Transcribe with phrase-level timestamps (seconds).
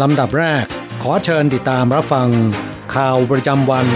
[0.00, 0.64] ลำดับแรก
[1.02, 2.28] ขอเชิญติดตามรับฟัง
[2.94, 3.86] ข่าวประจำวัน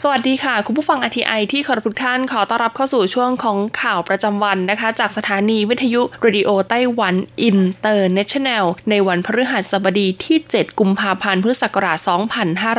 [0.00, 11.98] สวัสดีค่ะ คุณผู้ฟัง RTI ที่เคารพทุกท่านขอต้อนรับเข้าสู่ช่วงของข่าวประจำวันนะคะ จากสถานีวิทยุเรดิโอไต้หวันอินเตอร์เนชั่นแนลในวันพฤหัสบดีที่ 7 กุมภาพันธ์พุทธศักราช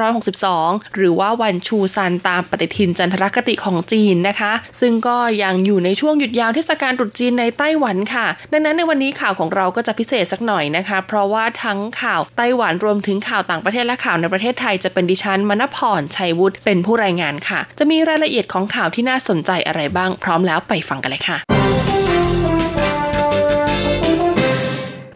[0.07, 21.92] 2562 หรือว่าวัน 初三ตามปฏิทินจันทรคติของจีนนะคะ ซึ่งก็ยังอยู่ในช่วงหยุดยาวเทศกาลตรุษจีนในไต้หวันค่ะ ดังนั้นในวันนี้ข่าวของเราก็จะพิเศษสักหน่อยนะคะ เพราะว่าทั้งข่าวไต้หวันรวมถึงข่าวต่างประเทศและข่าวในประเทศไทยจะเป็นดิฉันมณพรชัยวุฒิเป็นผู้รายงานค่ะ จะมีรายละเอียดของข่าวที่น่าสนใจอะไรบ้าง พร้อมแล้วไปฟังกันเลยค่ะ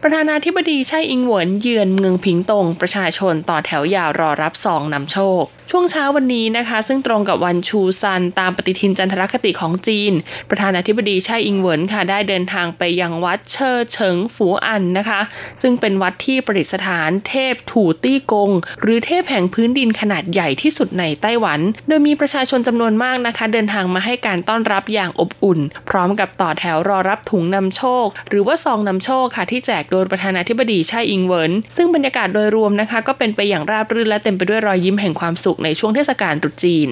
[0.02, 10.12] ประธานาธิบดีไช่อิงหวนเยือนเมืองพิงตง ประชาชนต่อแถวยาวรอรับซองนำโชค ช่วงเช้าวันนี้นะคะ ซึ่งตรงกับวันชูซันตามปฏิทินจันทรคติของจีน
[10.50, 15.20] ประธานาธิบดีไช่อิงเหวินค่ะได้เดินทางไปยังวัดเชอเฉิงฝูอันนะคะ
[15.62, 18.50] ซึ่งเป็นวัดที่ประดิษฐานเทพถูตี้กง
[18.82, 36.88] หรือเทพแห่งพื้นดินขนาดใหญ่ที่สุดในไต้หวัน โดยมีประชาชนจำนวนมากนะคะ เดินทางมาให้การต้อนรับอย่างอบอุ่น พร้อมกับต่อแถวรอรับถุงนำโชค หรือว่าซองนำโชคค่ะที่แจกโดยประธานาธิบดีช่อิงเวินซึ่งบรรยากาศโดยรวมนะคะ ก็เป็นไปอย่างราบรื่นและเต็มไปด้วยรอยยิ้มแห่งความสุขในช่วงเทศกาลตรุษจีน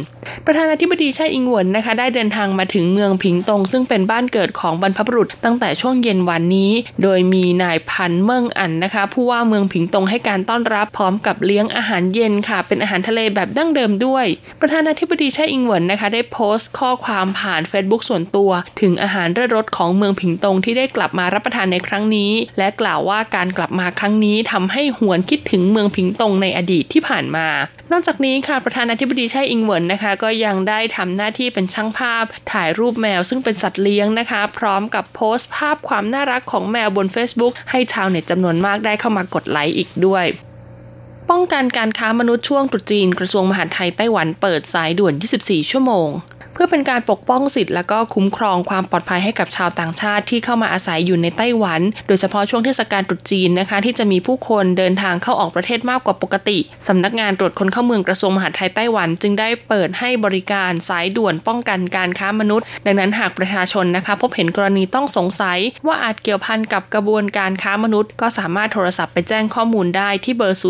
[0.46, 14.26] ประธานาธิบดีช่อิงเวินนะคะ ได้เดินทางมาถึงเมืองพิงตง ซึ่งเป็นบ้านเกิดของบรรพบุรุษตั้งแต่ช่วงเย็นวันนี้ โดยมีนายพันเมิงอันนะคะ ผู้ว่าเมืองพิงตงให้การต้อนรับพร้อมกับเลี้ยงอาหารเย็นค่ะ เป็นอาหารทะเลแบบดั้งเดิมด้วย
[14.60, 27.48] ประธานาธิบดีช่อิงเวินนะคะ ได้โพสต์ข้อความผ่าน Facebook ส่วนตัว ถึงอาหารเลิศรสของเมืองพิงตงที่ได้กลับมารับประทานในครั้งนี้ และกล่าวว่าการกลับมาครั้งนี้ทำให้หวนคิดถึงเมืองพิงตงในอดีตที่ผ่านมา
[27.92, 40.26] นอกจากนี้ค่ะประธานาธิบดีไช่อิงเหวินนะคะ ก็ยังได้ทำหน้าที่เป็นช่างภาพ ถ่ายรูปแมวซึ่งเป็นสัตว์เลี้ยงนะคะ พร้อมกับโพสต์ภาพความน่ารักของแมวบน Facebook ให้ชาวเน็ตจำนวนมากได้เข้ามากดไลค์อีกด้วย
[41.30, 46.08] ป้องกันการค้ามนุษย์ช่วงตรุษจีนกระทรวงมหาดไทยไต้หวันเปิดสายด่วน 24 ชั่วโมง
[46.56, 56.59] เพื่อเป็นการปกป้องสิทธิ์และก็คุ้มครองความปลอดภัยให้กับชาวต่างชาติที่เข้ามาอาศัยอยู่ในไต้หวัน โดยเฉพาะช่วงเทศกาลตรุษจีนนะคะ ที่จะมีผู้คนเดินทางเข้าออกประเทศมากกว่าปกติ
[56.89, 70.61] สำนักงานตรวจคนเข้าเมืองกระทรวงมหาดไทยไต้หวัน จึงได้เปิดให้บริการสายด่วนป้องกันการค้ามนุษย์ ดังนั้นหากประชาชนนะคะ พบเห็นกรณีต้องสงสัย ว่าอาจเกี่ยวพันกับกระบวนการค้ามนุษย์ ก็สามารถโทรศัพท์ไปแจ้งข้อมูลได้ที่เบอร์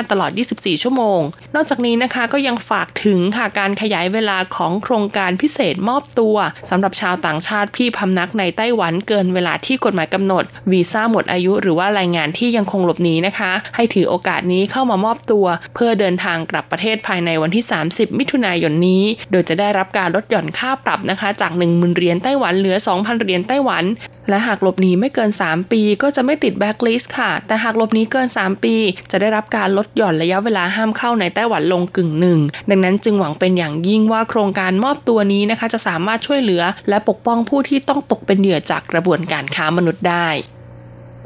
[0.00, 1.20] 022388395 ตลอด 24 ชั่วโมง
[1.54, 6.36] นอกจากนี้นะคะก็ยังฝากถึงค่ะการขยายเวลาของโครงการพิเศษมอบตัว
[6.70, 23.84] สำหรับชาวต่างชาติที่พำนักในไต้หวันเกินเวลาที่กฎหมายกำหนดวีซ่าหมดอายุหรือว่าแรงงานที่ยังคงหลบหนีนะคะ ให้ถือโอกาสนี้เข้ามามอบตัว เพื่อเดินทางกลับประเทศภายในวันที่ 30 มิถุนายนนี้ โดยจะได้รับการลดหย่อนค่าปรับนะคะ จาก 10,000เหรียญไต้หวันเหลือ 2,000เหรียญไต้หวัน
[24.28, 28.76] และหากหลบหนีไม่เกิน 3 ปี ก็จะไม่ติดแบ็คลิสต์ค่ะ แต่หากหลบหนีเกิน 3 ปี
[29.10, 32.40] จะได้รับการลดหย่อนระยะเวลาห้ามเข้าในไต้หวันลงกึ่งหนึ่ง
[32.70, 40.28] ดังนั้นจึงหวังเป็นอย่างยิ่งว่าโครงการมอบตัวนี้นะคะ จะสามารถช่วยเหลือ และปกป้องผู้ที่ต้องตกเป็นเหยื่อจากกระบวนการค้ามนุษย์ได้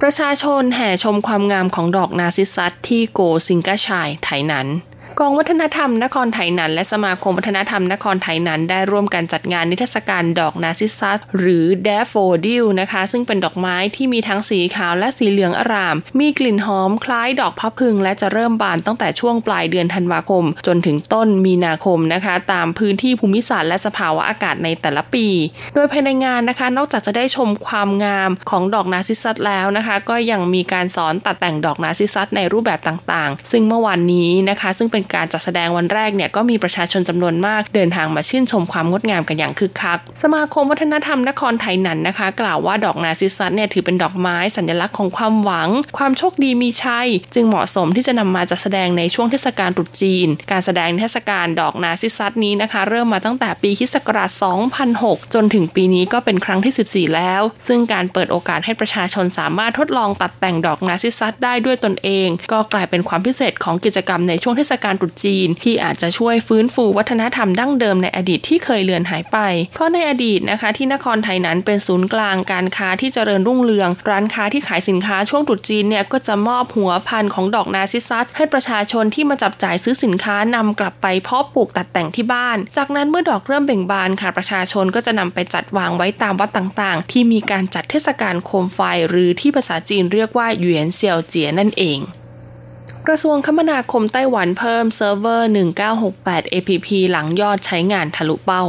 [0.01, 4.67] ประชาชนแห่ชมความงามของดอกนาซิซัสที่โกซิงกาชายไถหนัน
[5.20, 25.26] กองวัฒนธรรมนครไถหนัน และสมาคมวัฒนธรรมนครไถหนัน ได้ร่วมกันจัดงานนิทรรศการดอกนาซิซัสหรือ daffodil นะคะ ซึ่งเป็นดอกไม้ที่มีทั้งสีขาวและสีเหลืองอร่าม มีกลิ่นหอมคล้ายดอกพลับพลึง และจะเริ่มบานตั้งแต่ช่วงปลายเดือนธันวาคม จนถึงต้นมีนาคมนะคะ ตามพื้นที่ภูมิศาสตร์และสภาวะอากาศในแต่ละปี
[25.75, 45.69] โดยภายในงานนะคะ นอกจากจะได้ชมความงามของดอกนาซิซัสแล้วนะคะ ก็ยังมีการสอนตัดแต่งดอกนาซิซัสในรูปแบบต่างๆ ซึ่งเมื่อวานนี้นะคะ ซึ่งเป็นการจัดแสดงวันแรกเนี่ยก็มีประชาชนจำนวนมากเดินทางมาชื่นชมความงดงามกันอย่างคึกคัก สมาคมวัฒนธรรมนครไถหนันนะคะ กล่าวว่าดอกนาซิซัสเนี่ยถือเป็นดอกไม้สัญลักษณ์ของความหวัง
[45.99, 53.96] ความโชคดีมีชัย จึงเหมาะสมที่จะนำมาจัดแสดงในช่วงเทศกาลตรุษจีน การแสดงเทศกาลดอกนาซิซัสนี้นะคะ เริ่มมาตั้งแต่ปีคศ
[54.84, 69.38] 2006 จนถึงปีนี้ก็เป็นครั้งที่ 14 แล้ว ซึ่งการเปิดโอกาสให้ประชาชนสามารถทดลองตัดแต่งดอกนาซิซัสได้ด้วยตนเอง ก็กลายเป็นความพิเศษของกิจกรรมในช่วงเทศกาลการตรุษจีน ที่อาจจะช่วยฟื้นฟูวัฒนธรรมดั้งเดิมในอดีตที่เคยเลือนหายไป
[69.75, 92.00] เพราะในอดีตนะคะที่นครไทยนั้นเป็นศูนย์กลางการค้าที่เจริญรุ่งเรือง ร้านค้าที่ขายสินค้าช่วงตรุษจีนเนี่ยก็จะมอบหัวพันธุ์ของดอกนาซิซัสให้ประชาชนที่มาจับจ่ายซื้อสินค้านำกลับไปเพาะปลูกตัดแต่งที่บ้าน จากนั้นเมื่อดอกเริ่มเบ่งบานค่ะประชาชนก็จะนำไปจัดวางไว้ตามวัดต่างๆ ที่มีการจัดเทศกาลโคมไฟหรือที่ภาษาจีนเรียกว่า元宵节นั่นเอง
[93.10, 95.50] กระทรวงคมนาคมไต้หวันเพิ่มเซิร์ฟเวอร์
[96.00, 98.64] 1968 APP หลังยอดใช้งานทะลุเป้า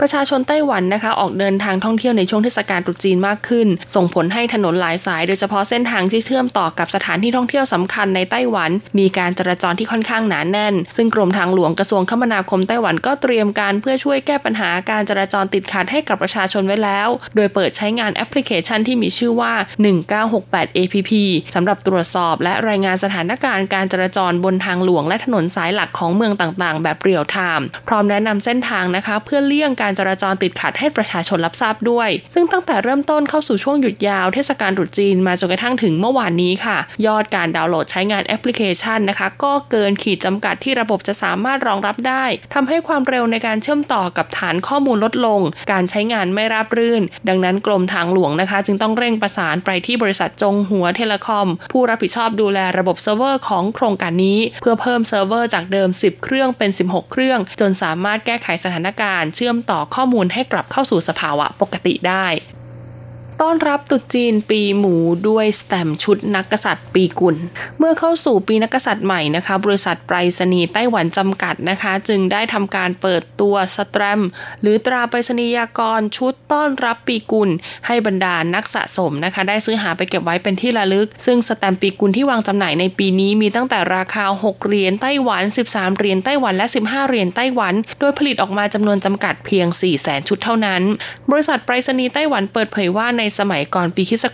[0.00, 19.52] ประชาชนไต้หวันนะคะออกเดินทางท่องเที่ยวในช่วงเทศกาลตรุษจีนมากขึ้น ส่งผลให้ถนนหลายสาย โดยเฉพาะเส้นทางที่เชื่อมต่อกับสถานที่ท่องเที่ยวสำคัญในไต้หวัน มีการจราจรที่ค่อนข้างหนาแน่น ซึ่งกรมทางหลวงกระทรวงคมนาคมไต้หวันก็เตรียมการเพื่อช่วยแก้ปัญหาการจราจรติดขัดให้กับประชาชนไว้แล้ว โดยเปิดใช้งานแอปพลิเคชันที่มีชื่อว่า
[20.14, 21.10] 1968 APP
[21.54, 45.40] สำหรับตรวจสอบ และรายงานสถานการณ์การจราจรบนทางหลวงและถนนสายหลักของเมืองต่างๆ แบบเรียลไทม์พร้อมแนะนำเส้นทางนะคะเพื่อเลี่ยงการการจราจรติดขัดให้ประชาชนรับทราบด้วย ซึ่งตั้งแต่เริ่มต้นเข้าสู่ช่วงหยุดยาวเทศกาลตรุษจีนมาจนกระทั่งถึงเมื่อวานนี้ค่ะ ยอดการดาวน์โหลดใช้งานแอปพลิเคชันนะคะ ก็เกินขีดจำกัดที่ระบบจะสามารถรองรับได้ทำให้ความเร็วในการเชื่อมต่อกับฐานข้อมูลลดลง
[45.72, 62.26] การใช้งานไม่ราบรื่น ดังนั้นกรมทางหลวงนะคะ จึงต้องเร่งประสานไปที่บริษัทจงหัวเทเลคอม ผู้รับผิดชอบดูแลระบบเซิร์ฟเวอร์ของโครงการนี้ เพื่อเพิ่มเซิร์ฟเวอร์จากเดิม 10 เครื่องเป็น 16 เครื่อง จนสามารถแก้ไขสถานการณ์เชื่อมต่อ่อข้อมูลให้กลับเข้าสู่สภาวะปกติได้
[63.42, 64.96] ต้อนรับตรุษจีนปีหมู
[65.28, 67.36] ด้วยแสตมป์ชุดนักกษัตริย์ปีกุล
[67.78, 74.20] เมื่อเข้าสู่ปีนักกษัตริย์ใหม่นะคะ บริษัทไปรษณีย์ไต้หวันจำกัดนะคะ จึงได้ทำการเปิดตัวสแตม
[74.62, 77.50] หรือตราไปรษณียากรชุดต้อนรับปีกุล
[77.86, 90.82] ให้บรรดานักสะสมนะคะ ได้ซื้อหาไปเก็บไว้เป็นที่ระลึก ซึ่งสแตมปีกุลที่วางจำหน่ายในปีนี้มีตั้งแต่ราคา 6 เหรียญไต้หวัน 13 เหรียญไต้หวันและ 15 เหรียญไต้หวัน โดยผลิตออกมาจำนวนจำกัดเพียง4แสนชุดเท่านั้น
[91.30, 94.24] บริษัทไปรษณีย์ไต้หวันเปิดเผยว่าในสมัยก่อนปีคศ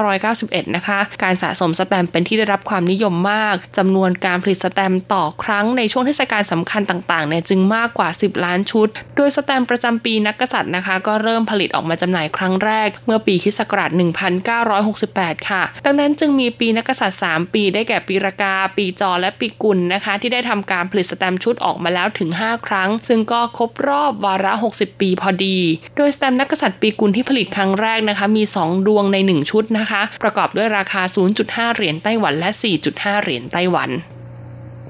[0.00, 13.60] 1991 นะคะ การสะสมสแตมป์เป็นที่ได้รับความนิยมมากจำนวนการผลิตสแตมป์ต่อครั้งในช่วงเทศกาลสำคัญต่างๆเนี่ยจึงมากกว่า 10 ล้านชุด โดยสแตมป์ประจำปีนักกษัตริย์นะคะ ก็เริ่มผลิตออกมาจำหน่ายครั้งแรก เมื่อปีคศ
[14.62, 25.58] 1968 ค่ะ ดังนั้นจึงมีปีนักกษัตริย์ 3 ปีได้แก่ปีรากา ปีจอและปีกุลนะคะ ที่ได้ทำการผลิตสแตมป์ชุดออกมาแล้วถึง 5 ครั้ง ซึ่งก็ครบรอบวาระ 60 ปีพอดี
[25.96, 31.02] โดยสแตมป์นักกษัตริย์ปีกุลที่ผลิตครั้งแรกนะคะมี 2 ดวงใน 1 ชุดนะคะ ประกอบด้วยราคา
[31.38, 32.50] 0.5 เหรียญไต้หวันและ
[32.86, 33.90] 4.5 เหรียญไต้หวัน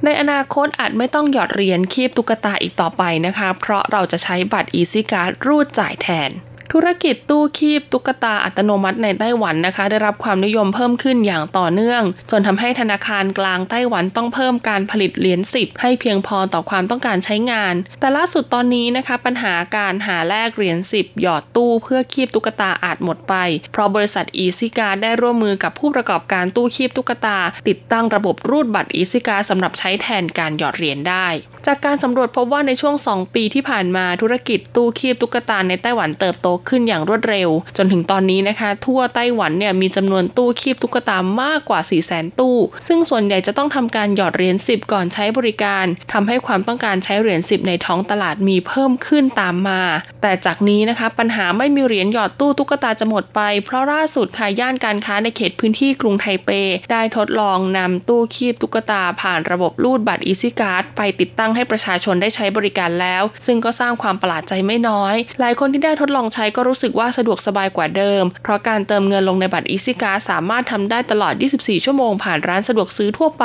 [0.04, 6.30] ในอนาคตอาจไม่ต้องหยอดเหรียญคีบตุ๊กตาอีกต่อไปนะคะ เพราะเราจะใช้บัตร Easy Card รูดจ่ายแทน
[6.76, 23.34] ธุรกิจตู้คีบตุ๊กตาอัตโนมัติในไต้หวันนะคะ ได้รับความนิยมเพิ่มขึ้นอย่างต่อเนื่อง จนทำให้ธนาคารกลางไต้หวันต้องเพิ่มการผลิตเหรียญสิบให้เพียงพอต่อความต้องการใช้งาน แต่ล่าสุดตอนนี้นะคะปัญหาการหาแลกเหรียญสิบหยอดตู้เพื่อคีบตุ๊กตาอาจหมดไป
[23.72, 27.38] เพราะบริษัท Easy Card ได้ร่วมมือกับผู้ประกอบการตู้คีบตุ๊กตา
[27.68, 31.26] ติดตั้งระบบรูดบัตร Easy Card สำหรับใช้แทนการหยอดเหรียญได้
[31.66, 49.82] จากการสำรวจพบว่าในช่วง 2 ปีที่ผ่านมาธุรกิจตู้คีบตุ๊กตาในไต้หวันเติบโตขึ้นอย่างรวดเร็ว จนถึงตอนนี้นะคะ ทั่วไต้หวันเนี่ยมีจำนวนตู้คีบตุ๊กตามากกว่า 4 0 0 0 0 0 ตู้ ซึ่งส่วนใหญ่จะต้องทำการหยอดเหรียญ10 ก่อนใช้บริการทำให้ความต้องการใช้เหรียญ10 ในท้องตลาดมีเพิ่มขึ้นตามมา
[50.22, 56.50] แต่จากนี้นะคะปัญหาไม่มีเหรียญหยอดตู้ตุ๊กตาจะหมดไป เพราะล่าสุดค่ะย่านการค้าในเขตพื้นที่กรุงไทเป
[56.92, 73.44] ได้ทดลองนำตู้คีบตุ๊กตาผ่านระบบรูดบัตร Easy Card ไปติดตั้งให้ประชาชนได้ใช้บริการแล้ว ซึ่งก็สร้างความประหลาดใจไม่น้อย หลายคนที่ได้ทดลองใช้ก็รู้สึกว่าสะดวกสบายกว่าเดิม เพราะการเติมเงินลงในบัตร Easy Card สามารถทำได้ตลอด 24 ชั่วโมงผ่านร้านสะดวกซื้อทั่วไป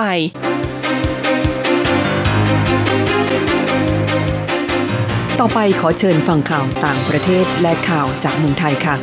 [5.40, 8.96] ต่อไปขอเชิญฟังข่าวต่างประเทศและข่าวจากเมืองไทยค่ะ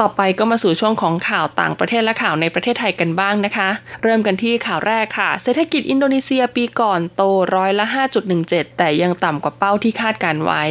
[0.00, 3.68] ต่อไปก็มาสู่ช่วงของข่าวต่างประเทศและข่าวในประเทศไทยกันบ้างนะคะ
[4.02, 7.22] เริ่มกันที่ข่าวแรกค่ะ เศรษฐกิจอินโดนีเซียปีก่อนโต
[7.56, 7.86] ร้อยละ
[8.32, 10.64] 5.17 แต่ยังต่ำกว่าเป้าที่คาดการไว้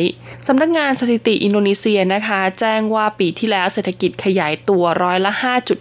[0.47, 5.31] สำนักงานสถิติอินโดนีเซียนะคะ แจ้งว่าปีที่แล้วเศรษฐกิจขยายตัวร้อยละ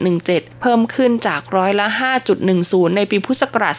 [0.07, 1.87] 5.17 เพิ่มขึ้นจากร้อยละ
[2.43, 3.75] 5.10 ในปีพุทธศักราช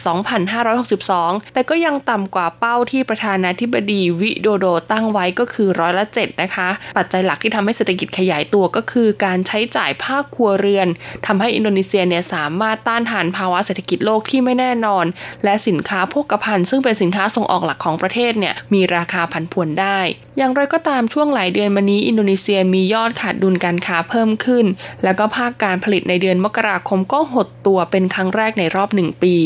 [0.76, 10.88] 2562 แต่ก็ยังต่ำกว่าเป้าที่ประธานาธิบดีวิโดโดตั้งไว้ก็คือร้อยละ 7 นะคะ ปัจจัยหลักที่ทำให้เศรษฐกิจขยายตัวก็คือการใช้้จ่ายภาคครัวเรือน
[11.26, 15.04] ทำให้อินโดนีเซียเนี่ยสามารถต้านทานภาวะเศรษฐกิจโลกที่ไม่แน่นอน
[15.44, 19.98] และสินค้าโภคภัณฑ์ซึ่งเป็นสินค้าส่งออกหลักของประเทศเนี่ยมีราคาผันผวนได้
[20.38, 24.66] อย่างไรก็ตามช่วงหลายเดือนมานี้อินโดนีเซียมียอดขาดดุลการค้าเพิ่มขึ้น
[25.04, 29.36] แล้วก็ภาคการผลิตในเดือนมกราคมก็หดตัวเป็นครั้งแรกในรอบหนึ่งปี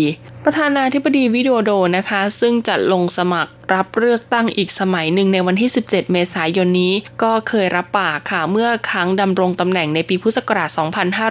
[0.45, 10.71] ประธานาธิบดีวิโดโดนะคะ ซึ่งจะลงสมัครรับเลือกตั้งอีกสมัยหนึ่งในวันที่ 17 เมษายนนี้ ก็เคยรับปากค่ะเมื่อครั้งดำรงตำแหน่งในปีพุทธศักราช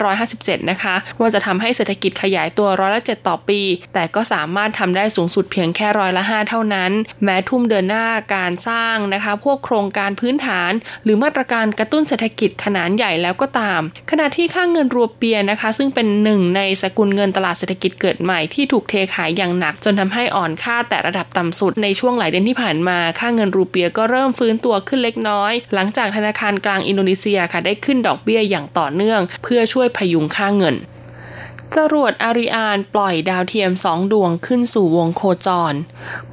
[0.04, 3.62] 2557 นะคะ ว่าจะทำให้เศรษฐกิจขยายตัวร้อยละ 7 ต่อปี
[3.94, 6.92] แต่ก็สามารถทำได้สูงสุดเพียงแค่ร้อยละ 5 เท่านั้น
[7.24, 10.72] แม้ทุ่มเดินหน้าการสร้างนะคะ พวกโครงการพื้นฐาน
[11.04, 30.76] หรือมาตรการกระตุ้นเศรษฐกิจขนาดใหญ่แล้วก็ตาม ขณะที่ค่างเงินรัวเปียนะคะ ซึ่งเป็นหนึ่งในสกุลเงินตลาดเศรษฐกิจเกิดใหม่ที่ถูกเทขายอย่างหนัก จนทำให้อ่อนค่าแต่ระดับต่ำสุดในช่วงหลายเดือนที่ผ่านมาค่าเงินรูเปียก็เริ่มฟื้นตัวขึ้นเล็กน้อย หลังจากธนาคารกลางอินโดนีเซียค่ะได้ขึ้นดอกเบี้ยอย่างต่อเนื่อง เพื่อช่วยพยุงค่าเงิน
[31.78, 35.74] จรวดอาริอานปล่อยดาวเทียมสองดวงขึ้นสู่วงโคจร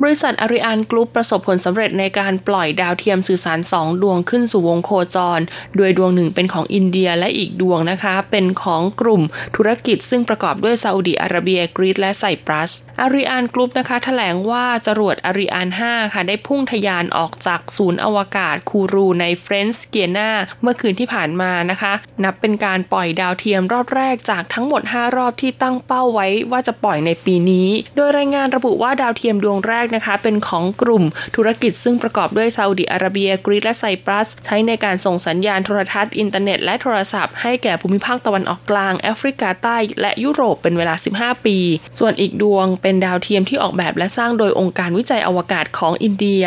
[0.00, 5.40] บริษัทอาริอานกรุ๊ปประสบผลสำเร็จในการปล่อยดาวเทียมสื่อสารสองดวงขึ้นสู่วงโคจร
[5.76, 9.23] โดยดวงหนึ่งเป็นของอินเดียและอีกดวงนะคะ เป็นของกลุ่ม
[9.56, 12.70] ธุรกิจซึ่งประกอบด้วยซาอุดีอาระเบียกรีซและไซปรัส
[13.00, 20.30] อาริอานกรุ๊ปนะคะแถลงว่าจรวดอาริอาน5ค่ะได้พุ่งทยานออกจากศูนย์อวกาศคูรูในเฟรนช์เกียนา
[20.62, 21.92] เมื่อคืนที่ผ่านมานะคะ
[22.25, 31.04] นับเป็นการปล่อยดาวเทียมรอบแรกจากทั้งหมด 5 รอบที่ตั้งเป้าไว้ว่าจะปล่อยในปีนี้ โดยรายงานระบุว่าดาวเทียมดวงแรกนะคะ เป็นของกลุ่ม
[31.37, 41.58] ธุรกิจซึ่งประกอบด้วยซาอุดิอาระเบีย กรีซและไซปรัส ใช้ในการส่งสัญญาณโทรทัศน์อินเทอร์เน็ตและโทรศัพท์ให้แก่ภูมิภาคตะวันออกกลาง แอฟริกาใต้และยุโรปเป็นเวลา 15 ปี
[41.99, 46.44] ส่วนอีกดวงเป็นดาวเทียมที่ออกแบบและสร้างโดยองค์การวิจัยอวกาศของอินเดีย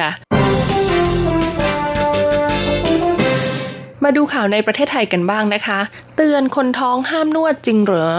[4.04, 5.80] มาดูข่าวในประเทศไทยกันบ้างนะคะ
[6.16, 8.10] เตือนคนท้องห้ามนวดจริงเหรอ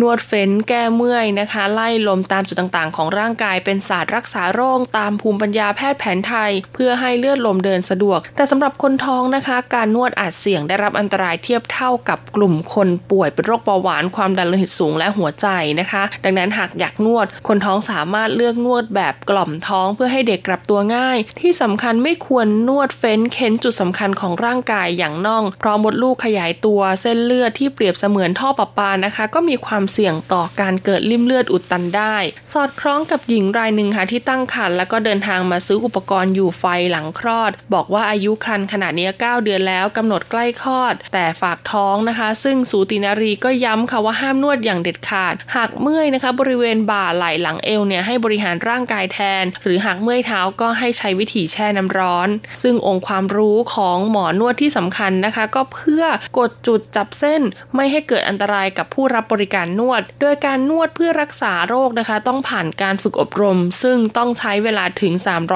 [0.00, 15.46] นวดเฟ้นแก้เมื่อยนะคะ ไล่ลมตามจุดต่างๆ ของร่างกายเป็นศาสตร์รักษาโรคตามภูมิปัญญาแพทย์แผนไทย เพื่อให้เลือดลมเดินสะดวก แต่สำหรับคนท้องนะคะ การนวดอาจเสี่ยงได้รับอันตรายเทียบเท่ากับกลุ่มคนป่วยเป็นโรคเบาหวานความดันโลหิตสูงและหัวใจ
[15.80, 32.16] นะคะ ดังนั้นหากอยากนวด คนท้องสามารถเลือกนวดแบบกล่อมท้องเพื่อให้เด็กกลับตัวง่าย ที่สำคัญไม่ควรนวดเฟ้นเค้นจุดสำคัญของร่างกายอย่างน่องเพราะมดลูกขยายตัวเส้นเลือดที่เปรียบเสมือนท่อประปานะคะ ก็มีความเสี่ยงต่อการเกิดลิ่มเลือดอุดตันได้
[32.52, 52.28] สอดคล้องกับหญิงรายหนึ่งค่ะที่ตั้งครรภ์แล้วก็เดินทางมาซื้ออุปกรณ์อยู่ไฟหลังคลอด บอกว่าอายุครรภ์ขณะนี้ 9 เดือนแล้วกำหนดใกล้คลอด แต่ฝากท้องนะคะ ซึ่งสูตินารีก็ย้ำค่ะว่าห้ามนวดอย่างเด็ดขาด หากเมื่อยนะคะ บริเวณบ่าไหล่หลังเอวเนี่ยให้บริหารร่างกายแทน หรือหากเมื่อยเท้าก็ให้ใช้วิธีแช่น้ำร้อน
[52.62, 56.04] ซึ่งองค์ความรู้ของหมอนวดที่สำคัญนะคะ ก็เพื่อ
[56.38, 57.42] กดจุดจับเส้น
[57.74, 65.12] ไม่ให้เกิดอันตรายกับผู้รับบริการนวด โดยการนวดเพื่อรักษาโรคนะคะ ต้องผ่านการฝึกอบรม ซึ่งต้องใช้เวลาถึง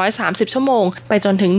[0.07, 1.53] 330 ชั่วโมง ไปจนถึง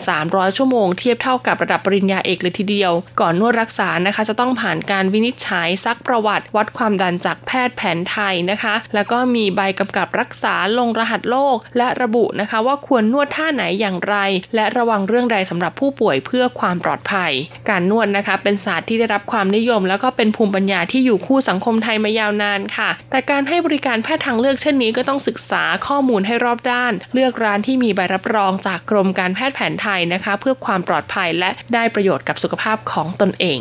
[0.00, 14.16] 1,300 ชั่วโมง เทียบเท่ากับระดับปริญญาเอกเลยทีเดียว ก่อนนวดรักษานะคะ จะต้องผ่านการวินิจฉัยซักประวัติ วัดความดันจากแพทย์แผนไทยนะคะ แล้วก็มีใบกำกับรักษาลงรหัสโรคและระบุนะคะ ว่าควรนวดท่าไหนอย่างไร
[14.54, 17.32] และระวังเรื่องใดสำหรับผู้ป่วยเพื่อความปลอดภัย
[17.68, 33.58] การนวดนะคะ เป็นศาสตร์ที่ได้รับความนิยม แล้วก็เป็นภูมิปัญญาที่อยู่คู่สังคมไทยมายาวนานค่ะ แต่การให้บริการแพทย์ทางเลือกเช่นนี้ก็ต้องศึกษาข้อมูลให้รอบด้าน เลือกร้านที่มีใบรับรองจากกรมการแพทย์แผนไทยนะคะ เพื่อความปลอดภัยและได้ประโยชน์กับสุขภาพของตนเอง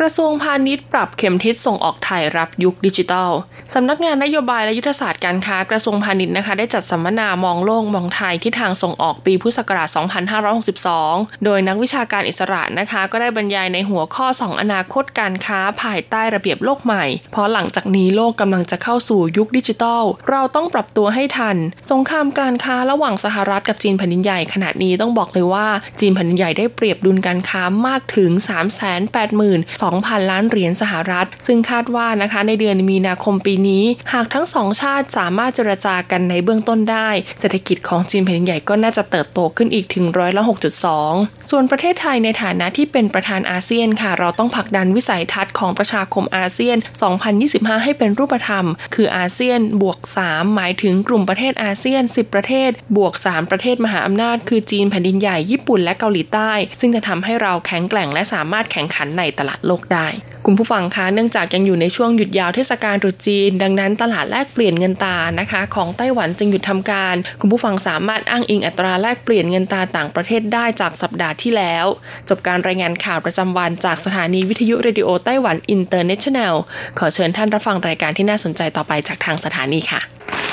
[0.00, 3.30] กระทรวงพาณิชย์ปรับเข็มทิศส่งออกไทยรับยุคดิจิทัล
[3.74, 9.88] สำนักงานนโยบายและยุทธศาสตร์การค้ากระทรวงพาณิชย์นะคะ ได้จัดสัมมนามองโลกมองไทยที่ทางส่งออกปีพุทธศักราช
[10.66, 21.56] 2562 โดยนักวิชาการอิสระนะคะ ก็ได้บรรยายในหัวข้อ 2 อนาคตการค้าภายใต้ระเบียบโลกใหม่ เพราะหลังจากนี้โลกกำลังจะเข้าสู่ยุคดิจิทัล เราต้องปรับตัวให้ทัน
[21.90, 25.66] สงครามการค้าระหว่างสหรัฐกับจีนแผ่นดินใหญ่ขณะนี้ต้องบอกเลยว่า
[26.00, 28.50] จีนแผ่นดินใหญ่ได้เปรียบดุลการค้ามากถึง 3
[28.80, 29.28] 8
[29.84, 40.42] 2 0 0 2,000 ล้านเหรียญสหรัฐ ซึ่งคาดว่านะคะในเดือนมีนาคมปีนี้ หากทั้งสองชาติสามารถเจรจากันในเบื้องต้นได้ เศรษฐกิจของจีนแผ่นใหญ่ก็น่าจะเติบโตขึ้นอีกถึงร้อยละ
[40.96, 46.76] 6.2 ส่วนประเทศไทยในฐานะที่เป็นประธานอาเซียนค่ะ เราต้องผลักดันวิสัยทัศน์ของประชาคมอาเซียน
[47.30, 60.06] 2025 ให้เป็นรูปธรรม คืออาเซียนบวก 3 หมายถึงกลุ่มประเทศอาเซียน 10 ประเทศ บวก 3 ประเทศมหาอำนาจ คือจีนแผ่นดินใหญ่ญี่ปุ่นและเกาหลีใต้ ซึ่งจะทำให้เราแข็งแกร่งและสามารถแข่งขันในตลาดโลกได้
[60.46, 71.86] คุณผู้ฟังคะเนื่องจากยังอยู่ในช่วงหยุดยาวเทศกาลตรุษจีน ดังนั้นตลาดแลกเปลี่ยนเงินตานะคะ ของไต้หวันจึงหยุดทำการ คุณผู้ฟังสามารถอ้างอิงอัตราแลกเปลี่ยนเงินตราต่างประเทศได้จากสัปดาห์ที่แล้ว
[72.28, 76.54] จบการรายงานข่าวประจำวันจากสถานีวิทยุเรดิโอไต้หวันอินเตอร์เนชั่นแนล
[76.98, 80.45] ขอเชิญท่านรับฟังรายการที่น่าสนใจต่อไปจากทางสถานีค่ะ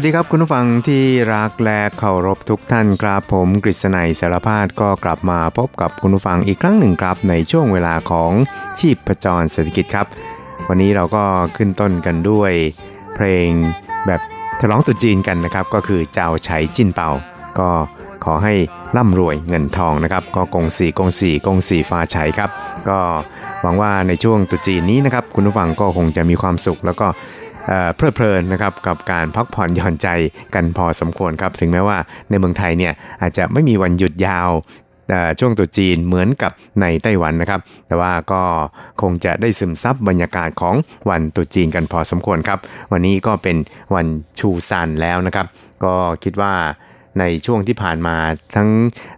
[0.00, 1.04] วัสดีครับคุณผู้ฟังที่
[1.34, 8.32] รักและเคารพทุกท่านครับผมกฤษณัยสารพาดก็กลับมาพบกับคุณผู้ฟังอีกครั้งหนึ่งครับ ในช่วงเวลาของ
[8.78, 10.06] ชีพประจรเศรษฐกิจครับ
[10.68, 11.24] วันนี้เราก็
[11.56, 12.52] ขึ้นต้นกันด้วย
[13.14, 13.48] เพลง
[14.06, 14.20] แบบ
[14.60, 17.10] ฉลองตุจีนกันนะครับ ก็คือเจ้าไฉจินเป่า
[17.58, 17.68] ก็
[18.24, 18.54] ขอให้
[18.96, 22.50] ร่ำรวยเงินทองนะครับ ก็กงสีกงสีกงสีฟ้าไฉครับ
[22.88, 22.98] ก็
[23.62, 27.06] หวังว่าในช่วงตุจีนนี้นะครับคุณผู้ฟังก็คงจะมีความสุขแล้วก็
[27.96, 30.08] เพลิดเพลินนะครับกับการพักผ่อนหย่อนใจ
[30.54, 31.98] กันพอสมควรครับถึงแม้ว่า
[32.30, 34.50] ในเมืองไทยเนี่ยอาจจะไม่มีวันหยุดยาว
[35.40, 38.42] ช่วงตุจีนเหมือนกับในไต้หวันนะครับ แต่ว่าก็
[39.02, 40.74] คงจะได้ซึมซับบรรยากาศของ
[41.10, 42.58] วันตุจีนกันพอสมควรครับ
[42.92, 43.56] วันนี้ก็เป็น
[43.94, 44.06] วัน
[44.38, 45.46] ชูซันแล้วนะครับ
[45.84, 46.52] ก็คิดว่า
[47.18, 48.16] ในช่วงที่ผ่านมา
[48.56, 48.68] ทั้ง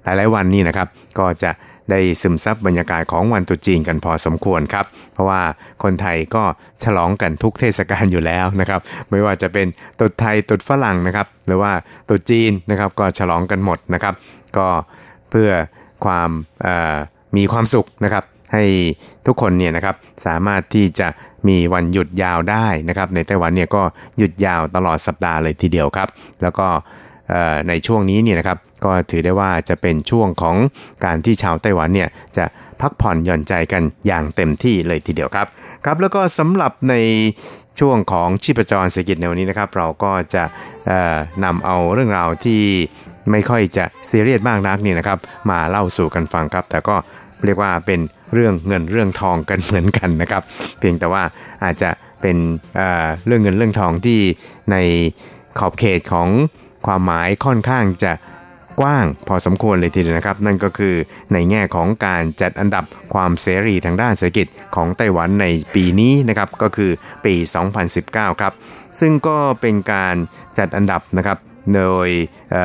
[0.03, 1.51] หลายๆวันนี้นะครับ ก็จะ
[1.91, 5.41] ได้ซึมซับบรรยากาศของวันตรุษจีนกันพอสมควรครับ เพราะว่า
[5.83, 6.43] คนไทยก็
[6.85, 9.67] ฉลองกันทุกเทศกาลอยู่แล้วนะครับ ไม่ว่าจะเป็น
[9.99, 11.73] ตรุษไทยตรุษฝรั่งนะครับ หรือว่า
[12.09, 14.15] ตรุษจีนนะครับก็ฉลองกันหมดนะครับ
[14.57, 14.67] ก็
[15.31, 15.51] เพื่อ
[16.05, 16.31] ความ
[17.37, 18.65] มีความสุขนะครับให้
[19.27, 19.97] ทุกคนเนี่ยนะครับ
[20.27, 21.09] สามารถที่จะ
[21.49, 23.83] มีวันหยุดยาวได้นะครับ ในไต้หวันเนี่ยก็
[24.19, 26.09] หยุดยาวตลอดสัปดาห์เลยทีเดียวครับ
[26.43, 26.67] แล้วก็
[27.69, 30.57] ในช่วงนี้เนี่ยนะครับ ก็ถือได้ว่าจะเป็นช่วงของ
[31.05, 32.45] การที่ชาวไต้หวันเนี่ยจะ
[32.81, 35.47] พักผ่อนหย่อนใจกันอย่างเต็มที่เลยทีเดียวครับ
[35.85, 36.95] ครับแล้วก็สำหรับใน
[37.81, 40.45] ช่วงของชีพจรเศรษฐกิจในวันนี้นะครับ เราก็จะ
[41.45, 42.63] นำเอาเรื่องราวที่
[43.31, 45.19] ไม่ค่อยจะซีเรียสมากนักนี่นะครับ
[45.51, 46.97] มาเล่าสู่กันฟังครับ แต่ก็
[47.45, 48.01] เรียกว่าเป็น
[48.35, 50.43] เรื่องเงินเรื่องทองกันเหมือนกันนะครับ
[50.79, 51.23] เพียงแต่ว่า
[51.65, 52.37] อาจจะเป็น
[53.27, 54.21] เรื่องเงินเรื่องทองที่
[54.71, 54.77] ใน
[55.59, 56.29] ขอบเขตของ
[56.87, 58.13] ความหมายค่อนข้างจะ
[58.81, 60.95] กว้างพอสมควรเลยทีเดียวนะครับ นั่นก็คือ
[61.33, 66.91] ในแง่ของการจัดอันดับความเสรีทางด้านเศรษฐกิจของไต้หวันในปีนี้นะครับก็คือ
[67.25, 67.35] ปี
[67.89, 68.53] 2019 ครับ
[69.01, 70.15] ซึ่งก็เป็นการ
[70.59, 71.39] จัดอันดับนะครับ
[71.75, 72.09] โดย
[72.55, 72.57] อ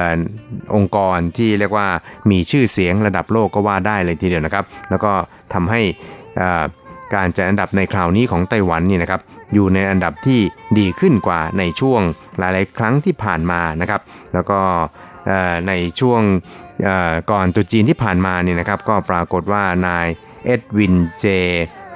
[0.76, 1.88] องค์กรที่เรียกว่า
[2.32, 5.12] มีชื่อเสียงระดับโลกก็ว่าได้เลยทีเดียวนะครับ แล้วก็
[5.54, 5.82] ทำให้
[7.16, 9.22] การจัดอันดับในคราวนี้ของไต้หวันนี่นะครับ
[9.54, 10.40] อยู่ในอันดับที่
[10.80, 12.02] ดีขึ้นกว่าในช่วง
[12.38, 14.02] หลาย ๆ ครั้งที่ผ่านมานะครับ
[14.34, 14.60] แล้วก็
[15.68, 16.22] ในช่วง
[17.32, 20.08] ก่อนตรุษจีนที่ผ่านมาเนี่ยนะครับก็ปรากฏว่านาย
[20.46, 21.26] เอ็ดวินเจ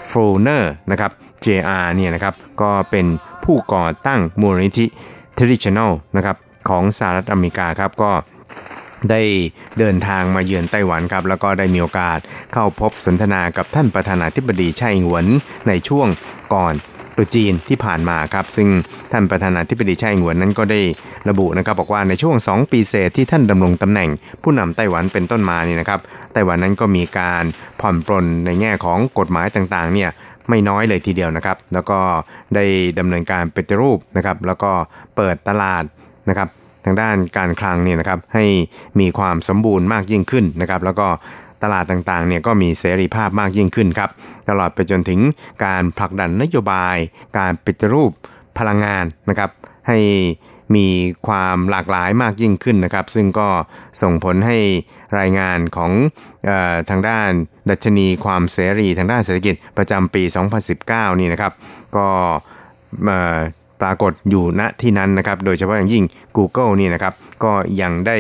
[0.10, 1.12] ฟูลเนอร์นะครับ
[1.46, 3.06] JR เนี่ยนะครับก็เป็น
[3.46, 4.86] ผู้ก่อตั้งมูลนิธิ
[5.38, 6.38] Traditional นะครับ
[6.70, 8.12] ของสหรัฐอเมริกาครับก็
[9.12, 9.22] ได้
[9.80, 12.20] เดินทางมาเยือนไต้หวันครับ แล้วก็ได้มีโอกาส
[12.54, 15.28] เข้าพบสนทนากับท่านประธานาธิบดีไช่อิงเหวิน
[15.68, 16.08] ในช่วง
[16.54, 16.74] ก่อน
[17.18, 18.68] ตุจีนที่ผ่านมาครับ ซึ่ง
[19.12, 20.82] ท่านประธานาธิบดีไช่อิงหวนนั้นก็ได้
[21.30, 24.10] ระบุนะครับบอกว่าในช่วง 2 ปีเศษที่ท่านดำรงตำแหน่ง
[24.44, 26.00] ผู้นำไต้หวันเป็นต้นมานี่นะครับ
[26.34, 27.44] ไต้หวันนั้นก็มีการ
[27.82, 30.10] ผ่อนปลนในแง่ของกฎหมายต่างๆเนี่ย
[30.50, 32.00] ไม่น้อยเลยทีเดียวนะครับ แล้วก็
[32.56, 32.66] ได้
[33.00, 34.72] ดำเนินการปฏิรูปนะครับ แล้วก็
[35.16, 35.84] เปิดตลาด
[36.30, 36.50] นะครับ
[36.86, 38.46] ทางด้านการคลังเนี่ยนะครับให้
[39.00, 41.08] มีความสมบูรณ์มากยิ่งขึ้นนะครับ แล้วก็
[41.64, 44.10] ตลาดต่างๆเนี่ยก็มีเสรีภาพมากยิ่งขึ้นครับ
[44.50, 45.20] ตลอดไปจนถึง
[45.66, 46.96] การผลักดันนโยบาย
[47.38, 48.12] การปิดรูป
[48.58, 49.50] พลังงานนะครับ
[49.88, 50.00] ให้
[50.76, 50.88] มี
[51.28, 53.48] ความหลากหลายมากยิ่งขึ้นนะครับ ซึ่งก็
[54.02, 54.58] ส่งผลให้
[55.20, 55.92] รายงานของ
[56.50, 57.30] ออทางด้าน
[57.70, 60.24] ดัชนีความเสรีทางด้านเศรษฐกิจประจำปี
[60.72, 61.54] 2019 นี่นะครับ
[61.96, 62.08] ก็
[63.08, 63.10] ป
[63.82, 66.04] ปรากฏอยู่ณที่นั้นนะครับ โดยเฉพาะอย่างยิ่ง
[66.38, 68.18] Google นี่นะครับ ก็ยังได้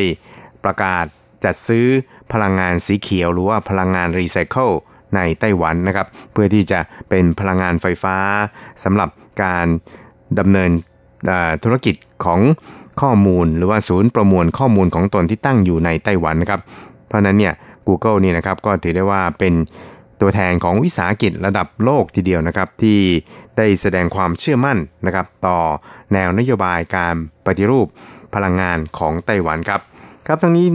[0.63, 1.05] ประกาศ
[1.43, 1.87] จัดซื้อ
[2.33, 4.69] พลังงานสีเขียวหรือว่าพลังงานรีไซเคิล
[5.15, 8.15] ในไต้หวันนะครับ เพื่อที่จะเป็นพลังงานไฟฟ้า
[8.83, 9.09] สำหรับ
[9.43, 9.67] การ
[10.39, 10.71] ดำเนิน
[11.63, 12.39] ธุรกิจของ
[13.01, 16.61] ข้อมูล หรือว่าศูนย์ประมวลข้อมูลของตนที่ตั้งอยู่ในไต้หวันนะครับ
[17.07, 17.53] เพราะนั้นเนี่ย
[17.87, 19.53] Google นี่นะครับก็ถือได้ว่าเป็น
[20.21, 22.99] ตัวแทนของวิสาหกิจระดับโลกทีเดียวนะครับ ที่
[23.57, 25.59] ได้แสดงความเชื่อมั่นนะครับ ต่อ
[26.13, 27.15] แนวนโยบายการ
[27.45, 27.87] ปฏิรูป
[28.35, 29.81] พลังงานของไต้หวันครับ
[30.27, 30.67] ครับทั้งนี้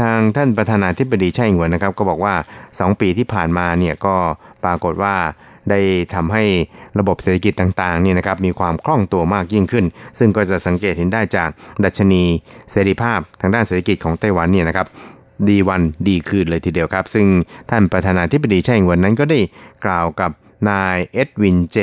[0.00, 2.34] ทางท่านประธานาธิบดีไช่อิงเหวินนะครับ ก็บอกว่า
[2.68, 4.14] 2 ปีที่ผ่านมาเนี่ยก็
[4.64, 5.14] ปรากฏว่า
[5.70, 5.80] ได้
[6.14, 6.44] ทำให้
[6.98, 9.84] ระบบเศรษฐกิจต่างๆเนี่ยนะครับมีความคล่องตัวมากยิ่งขึ้น
[10.18, 11.48] ซึ่งก็จะสังเกตเห็นได้จาก
[11.84, 12.22] ดัชนี
[12.70, 14.86] เสรีภาพทางด้านเศรษฐกิจของไต้หวันเนี่ยนะครับ
[15.48, 17.26] ดีวันดีคืนเลยทีเดียวครับ ซึ่ง
[17.70, 19.40] ท่านประธานาธิบดีไช่อิงเหวินนั้นก็ได้
[19.84, 20.30] กล่าวกับ
[20.70, 21.76] นายเอ็ดวินเจ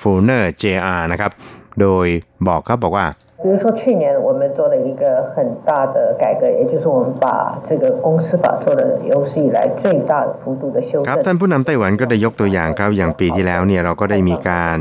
[0.00, 1.32] ฟูเนอร์เจอาร์นะครับ
[1.80, 2.06] โดย
[2.48, 3.06] บอกครับบอกว่า
[3.43, 5.03] 比如说去年我们做了一个
[5.35, 11.05] 很大的改革，也就是我们把这个公司法做了有史以来最大幅度的修正。
[11.09, 14.77] ครับท่านผู้นำไต้หวันก็ได้ยกตัวอย่างครับอย่างปีที่แล้วเนี่ยเราก็ได้มีการ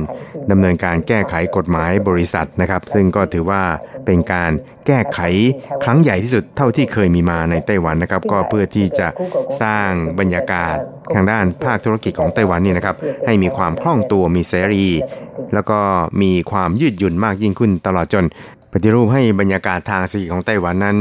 [0.51, 3.63] ดำเนินการแก้ไขกฎหมายบริษัทนะครับ ซึ่งก็ถือว่า
[4.07, 4.51] เป็นการ
[4.88, 5.20] แก้ไข
[5.84, 9.08] ครั้งใหญ่ที่สุดเท่าที่เคยมีมาในไต้หวันนะครับ ก็เพื่อที่จะ
[9.62, 9.90] สร้าง
[10.20, 10.76] บรรยากาศ
[11.14, 14.86] ทางด้านภาคธุรกิจของไต้หวันนี่นะครับ ให้มีความคล่องตัวมีเสรี
[15.54, 15.80] แล้วก็
[16.22, 18.26] มีความยืดหยุ่นมากยิ่งขึ้นตลอดจน
[18.74, 20.98] ปฏิรูปให้บรรยากาศทางเศรษฐกิจของไต้หวันนั้น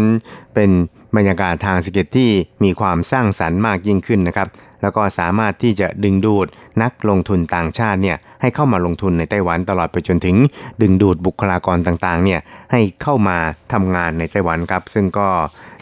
[0.54, 0.70] เป็น
[1.16, 2.30] บรรยากาศทางเศรษฐกิจที่
[2.64, 4.48] มีความสร้างสรรค์มากยิ่งขึ้นนะครับ
[4.82, 6.46] แล้วก็สามารถที่จะดึงดูด
[6.82, 10.36] นักลงทุนต่างชาติเนี่ยให้เข้ามาลงทุนในไต้หวันตลอดไปจนถึง
[10.82, 12.40] ดึงดูดบุคลากรต่างๆเนี่ย
[12.72, 13.38] ให้เข้ามา
[13.72, 15.28] ทำงานในไต้หวันครับ ซึ่งก็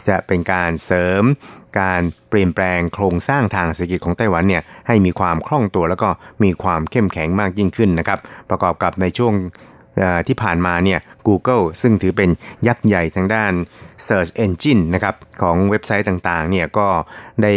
[0.07, 1.23] จะเป็นการเสริม
[1.79, 6.09] การเปลี่ยนแปลงโครงสร้างทางเศรษฐกิจของไต้หวันเนี่ยให้มีความคล่องตัวแล้วก็
[6.43, 9.33] มีความเข้มแข็งมากยิ่งขึ้นนะครับ ประกอบกับในช่วง
[10.27, 12.29] ที่ผ่านมาเนี่ย Google ซึ่งถือเป็น
[12.67, 13.53] ยักษ์ใหญ่ทางด้าน
[14.07, 16.87] Search Engine นะครับของเว็บไซต์ต่างๆเนี่ยก็
[17.43, 17.53] ได้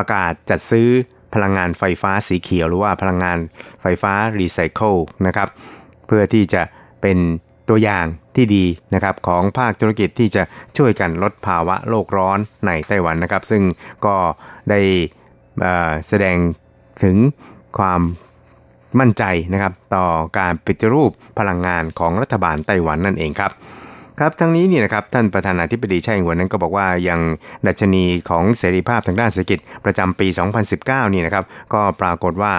[0.00, 0.88] ประกาศจัดซื้อ
[1.34, 3.38] พลังงานไฟฟ้าสีเขียว หรือว่าพลังงาน
[3.82, 4.94] ไฟฟ้ารีไซเคิล
[5.26, 5.48] นะครับ
[6.06, 6.62] เพื่อที่จะ
[7.02, 7.18] เป็น
[7.68, 8.04] ตัวอย่าง
[8.36, 10.42] ที่ดีนะครับของภาคธุรกิจที่จะ
[10.76, 13.62] ช่วยกันลดภาวะโลกร้อนในไต้หวันนะครับ ซึ่ง
[14.06, 14.16] ก็
[14.70, 14.80] ได้
[16.08, 16.36] แสดง
[17.02, 17.16] ถึง
[17.78, 18.00] ความ
[19.00, 20.06] มั่นใจนะครับต่อ
[20.38, 23.52] การปฏิรูปพลังงานของรัฐบาลไต้หวันนั่นเองครับ
[24.18, 27.20] ครับทั้งนี้นี่นะครับท่านประธานาธิบดีไช่อิงหวนนั้นก็บอกว่ายัง
[27.66, 30.26] ดัชนีของเสรีภาพทางด้านเศรษฐกิจประจำปี
[30.70, 32.52] 2019 นี่นะครับก็ปรากฏว่า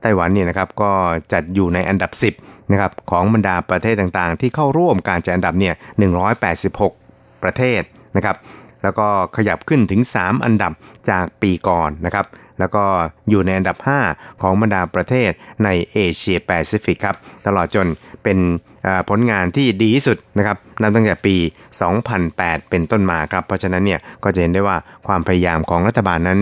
[0.00, 0.90] ไต้หวันเนี่ยนะครับก็
[1.32, 5.74] จัดอยู่ในอันดับ 10นะครับของบรรดาประเทศต่างๆ ที่เข้าร่วมการจัดอันดับเนี่ย
[6.78, 7.82] 186 ประเทศ
[8.16, 8.36] นะครับ
[8.82, 10.72] แล้วก็ขยับขึ้นถึง 3 อันดับ
[11.10, 12.26] จากปีก่อนนะครับ
[12.58, 12.84] แล้วก็
[13.30, 13.76] อยู่ในอันดับ
[14.08, 15.30] 5 ของบรรดาประเทศ
[15.64, 17.16] ในเอเชียแปซิฟิกครับ
[17.46, 17.86] ตลอดจน
[18.22, 18.38] เป็น
[19.08, 21.36] ผลงานที่ดีที่สุดนะครับนับตั้งแต่ปี
[22.02, 26.40] 2008 เป็นต้นมาครับ เพราะฉะนั้นเนี่ยก็จะเห็นได้ว่าความพยายามของรัฐบาลนั้น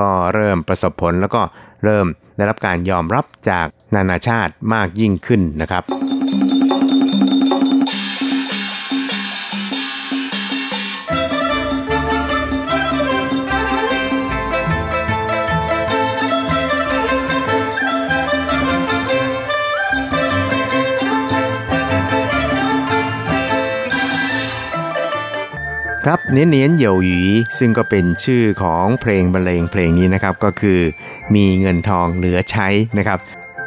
[0.00, 1.42] ก็เริ่มประสบผลแล้วก็
[1.84, 5.82] เริ่มได้รับการยอมรับจากนานาชาติมากยิ่งขึ้นนะครับ
[26.10, 27.20] ครับเนียนเนียนเหยวหยี
[27.58, 30.80] ซึ่งก็เป็นชื่อของเพลงบรรเลงเพลงนี้นะครับก็คือ
[31.34, 33.18] มีเงินทองเหลือใช้นะครับ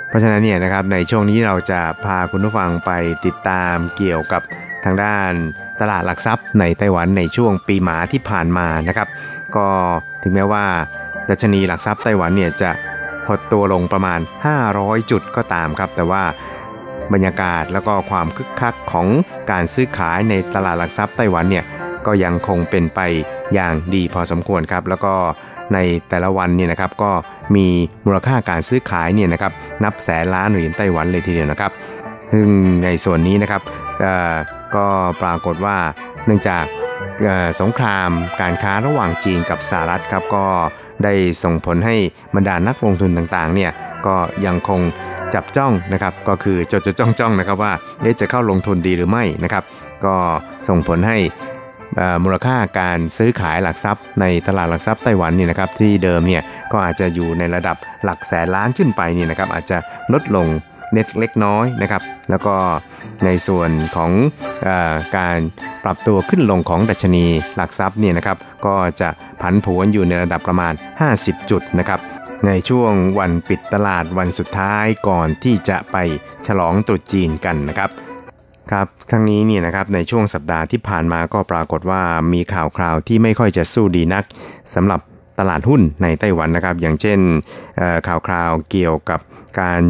[0.09, 2.91] เพราะฉะนั้นเนี่ยนะครับในช่วงนี้เราจะพาคุณผู้ฟังไป
[3.25, 4.41] ติดตามเกี่ยวกับ
[4.85, 5.31] ทางด้าน
[5.81, 9.07] ตลาดหลักทรัพย์ในไต้หวันในช่วงปีหมาที่ผ่านมานะครับ
[9.55, 9.67] ก็
[10.23, 10.65] ถึงแม้ว่า
[11.29, 12.71] ดัชนีหลักทรัพย์ไต้หวันเนี่ยจะ
[13.27, 14.19] หดตัวลงประมาณ
[14.65, 16.23] 500 จุดก็ตามครับ แต่ว่า
[17.13, 19.07] บรรยากาศแล้วก็ความคึกคักของ
[19.51, 21.65] การซื้อขายในตลาดหลักทรัพย์ไต้หวันเนี่ย
[22.05, 22.99] ก็ยังคงเป็นไป
[23.53, 25.13] อย่างดีพอสมควรครับ แล้วก็
[25.73, 25.77] ใน
[26.09, 27.11] แต่ละวันเนี่ยนะครับก็
[27.55, 27.67] มี
[28.05, 29.51] มูลค่าการซื้อขายเนี่ยนะครับ
[29.83, 31.71] นับแสนล้านเหรียญไต้หวันเลยทีเดียวนะครับ
[32.33, 32.47] ซึ่ง
[32.83, 33.61] ในส่วนนี้นะครับ
[34.75, 34.87] ก็
[35.21, 35.77] ปรากฏว่า
[36.25, 36.65] เนื่องจาก
[37.61, 38.09] สงคราม
[38.41, 40.45] การค้าระหว่างจีนกับสหรัฐครับก็
[41.03, 41.95] ได้ส่งผลให้
[42.35, 43.71] บรรดานักลงทุนต่างๆเนี่ย
[44.05, 44.81] ก็ยังคง
[45.33, 47.73] จับจ้องนะครับก็คือจดจ้องจ้องนะครับว่า
[48.19, 49.63] จะเข้าลงทุนดีหรือไม่นะครับ
[50.05, 50.15] ก็
[50.67, 51.17] ส่งผลให้
[52.23, 59.77] มูลค่าการซื้อขายหลักทรัพย์ ในตลาดหลักทรัพย์ไต้หวันนี่นะครับที่เดิมเนี่ยก็อาจจะอยู่ในระดับหลักแสนล้านขึ้นไปนี่นะครับอาจจะ
[60.13, 60.47] ลดลง
[60.93, 62.55] เน็ตเล็กน้อยนะครับ แล้วก็
[63.25, 64.11] ในส่วนของ
[64.67, 64.69] อ
[65.17, 65.37] การ
[65.83, 67.25] ปรับตัวขึ้นลงของดัชนี
[67.55, 69.09] หลักทรัพย์เนี่ยนะครับ ก็จะ
[69.41, 70.73] ผันผวนอยู่ในระดับประมาณ
[71.11, 71.99] 50 จุดนะครับ
[72.47, 75.97] ในช่วงวันปิดตลาดวันสุดท้ายก่อนที่จะไป
[76.47, 77.89] ฉลองตรุษจีนกันนะครับ
[78.71, 82.01] ครับทั้งนี้เนี่ยนะครับในช่วงสัปดาห์ที่ผ่านมาก็ปรากฏว่า
[82.33, 84.23] มีข่าวคราวที่ไม่ค่อยจะสู้ดีนัก
[84.75, 85.01] สำหรับ
[85.39, 87.19] ตลาดหุ้นในไต้หวันนะครับ อย่างเช่น
[88.07, 89.19] ข่าวคราวเกี่ยวกับ
[89.61, 89.81] การ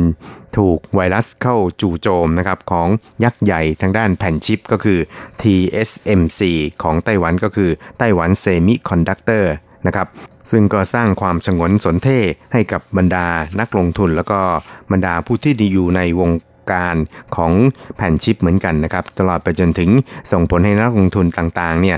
[0.58, 2.88] ถูกไวรัสเข้าจู่โจมนะครับของ
[3.24, 5.00] ยักษ์ใหญ่ทางด้านแผ่นชิปก็คือ
[5.42, 6.42] TSMC
[6.84, 9.52] ของไต้หวันก็คือไต้หวัน Semiconductor
[9.88, 10.08] นะครับ
[10.52, 12.20] ซึ่งก็สร้างความฉงนสนเท่ห์
[12.54, 13.28] ให้กับบรรดา
[13.60, 14.40] นักลงทุน แล้วก็
[14.92, 16.30] บรรดาผู้ที่อยู่ในวง
[16.72, 16.96] การ
[17.36, 17.52] ของ
[17.96, 19.90] แผ่นชิปเหมือนกันนะครับ ตลอดไปจนถึง
[20.32, 21.98] ส่งผลให้นักลงทุนต่างๆเนี่ย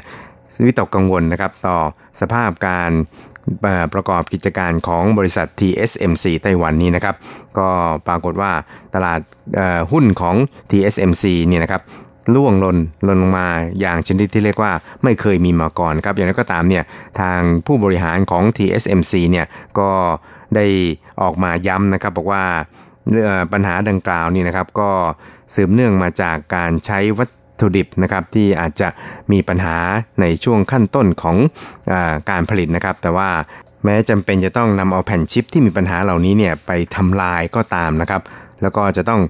[0.66, 1.78] วิตกกังวลนะครับต่อ
[2.22, 2.92] สภาพการ
[3.94, 7.16] ประกอบกิจการของบริษัท TSMC ไต้หวันนี้นะครับ
[7.58, 7.70] ก็
[8.08, 8.52] ปรากฏว่า
[8.96, 9.20] ตลาด
[9.92, 10.36] หุ้นของ
[10.72, 11.82] TSMC เนี่ยนะครับ
[12.36, 13.48] ล่วงลนลนลงมา
[13.80, 14.72] อย่างชนิดที่เรียกว่า
[15.04, 16.84] ไม่เคยมีมาก่อนครับ อย่างนั้นก็ตามเนี่ย
[17.20, 19.46] ทางผู้บริหารของ TSMC เนี่ย
[19.80, 19.90] ก็
[20.56, 20.66] ได้
[21.22, 22.44] ออกมาย้ำนะครับบอกว่า
[23.54, 24.90] ปัญหาดังกล่าวนี่นะครับ ก็
[25.56, 28.88] สืบเนื่องมาจากการใช้วัตถุดิบนะครับที่อาจจะ
[29.32, 29.78] มีปัญหา
[30.22, 31.38] ในช่วงขั้นต้นของ
[31.92, 31.94] อ
[32.30, 33.30] การผลิตนะครับ แต่ว่า
[33.84, 38.22] แม้จำเป็นจะต้องนำเอาแผ่นชิปที่มีปัญหาเหล่านี้เนี่ยไปทำลายก็ตามนะครับ
[38.62, 39.22] แล้วก็จะต้อง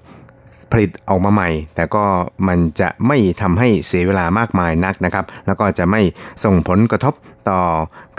[0.71, 2.03] ผลิตออกมาใหม่ แต่ก็
[2.47, 6.01] มันจะไม่ทำให้เสียเวลามากมายนักนะครับ แล้วก็จะไม่
[6.43, 7.13] ส่งผลกระทบ
[7.49, 7.62] ต่อ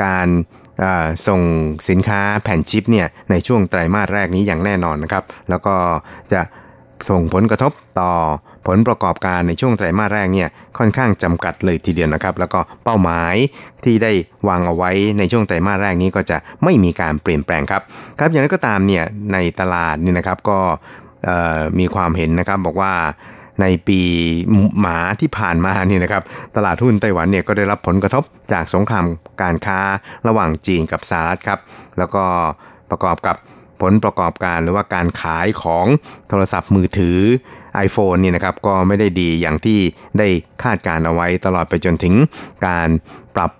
[0.04, 0.28] การ
[1.26, 1.40] ส่ง
[1.88, 5.74] สินค้าแผ่นชิปเนี่ยในช่วงไตรมาสแรกนี้อย่างแน่นอนนะครับ แล้วก็
[6.32, 6.40] จะ
[7.08, 8.12] ส่งผลกระทบต่อ
[8.66, 13.34] ผลประกอบการในช่วงไตรมาสแรกเนี่ยค่อนข้างจำกัดเลยทีเดียวนะครับ แล้วก็เป้าหมาย
[13.84, 14.12] ที่ได้
[14.48, 17.82] วางเอาไว้ในช่วงไตรมาสแรกนี้ก็จะไม่มีการเปลี่ยนแปลงครับ
[18.18, 20.58] ครับอย่างนั้นก็ตามเนี่ยในตลาดนี่นะครับก็
[21.78, 22.92] มีความเห็นนะครับบอกว่า
[23.60, 24.00] ในปี
[24.80, 26.22] หมาที่ผ่านมานี่นะครับ
[26.56, 29.06] ตลาดหุ้นไต้หวันเนี่ยก็ได้รับผลกระทบจากสงคราม
[29.42, 29.78] การค้า
[30.28, 31.60] ระหว่างจีนกับสหรัฐครับ
[31.98, 32.24] แล้วก็
[32.90, 33.36] ประกอบกับ
[33.80, 35.86] ผลประกอบการหรือว่าการขายของ
[36.28, 37.18] โทรศัพท์มือถือ
[37.86, 39.78] iPhone นี่นะครับก็ไม่ได้ดีอย่างที่
[40.18, 40.28] ได้
[40.62, 42.14] คาดการเอาไว้ตลอดไปจนถึง
[42.66, 42.88] การ
[43.36, 43.50] ปรับ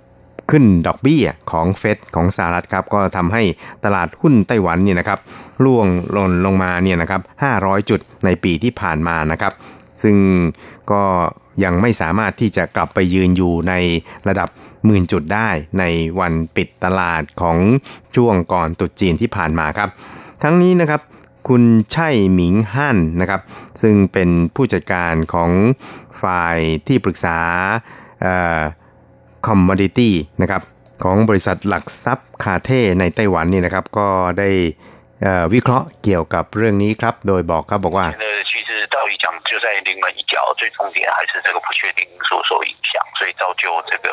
[0.50, 3.42] ขึ้นดอกเบี้ยของเฟดของสหรัฐครับก็ทำให้
[3.84, 5.18] ตลาดหุ้นไต้หวันเนี่ยนะครับ
[5.64, 7.20] ล่วงหล่นลงมาเนี่ยนะครับ
[7.54, 9.52] 500 จุดในปีที่ผ่านมานะครับ
[10.02, 10.16] ซึ่ง
[10.92, 11.02] ก็
[11.64, 13.74] ยังไม่สามารถที่จะกลับไปยืนอยู่ใน
[14.28, 14.48] ระดับ
[14.86, 15.84] หมื่นจุดได้ใน
[16.20, 17.58] วันปิดตลาดของ
[18.16, 19.88] ช่วงก่อนตุดจีนที่ผ่านมาครับ
[20.42, 21.00] ทั้งนี้นะครับ
[21.48, 23.40] คุณไช่หมิงฮั่นนะครับ
[23.82, 25.50] ซึ่งเป็นผู้จัดการของ
[26.22, 27.38] ฝ่ายที่ปรึกษา
[29.46, 30.62] คอมมอดิตี้นะครับ
[31.02, 34.50] ของบริษัทหลักทรัพย์คาเท่ในไต้หวันนี่นะครับ ก็ได้
[35.53, 38.07] วิเคราะห์เกี่ยวกับเรื่องนี้ครับ โดยบอกครับบอกว่า
[38.95, 44.07] 道理讲，就在临门一脚，最终点还是这个不确定因素所影响，所以造就这个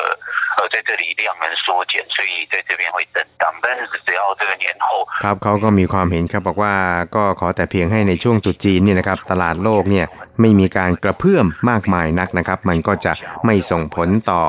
[0.57, 3.43] 呃在这里量能缩减，所以在这边会震荡。
[3.63, 4.87] 但是只要这个年后，
[5.23, 6.73] ครับเขาก็มีความเห็นครับบอกว่า
[7.15, 10.05] ก็ขอแต่เพียงให้ในช่วงตุจีนเนี่ยนะครับตลาดโลกเนี่ย
[10.41, 13.13] ไม่มีการกระเพื่อมมากมายนักนะครับ มันก็จะ
[13.45, 14.41] ไม่ส่งผลต่อ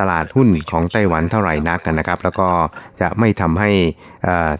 [0.00, 2.48] ตลาดหุ้นของไต้หวันเท่าไหร่นักนะครับ แล้วก็
[3.00, 3.70] จะไม่ทำให้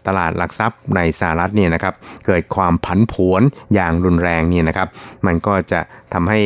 [0.07, 1.95] ตลาดหลักทรัพย์ในสหรัฐเนี่ยนะครับ
[2.27, 3.43] เกิดความผันผวน
[3.75, 4.89] อย่างรุนแรงเนี่ยนะครับ
[5.27, 5.81] มันก็จะ
[6.13, 6.41] ทำให้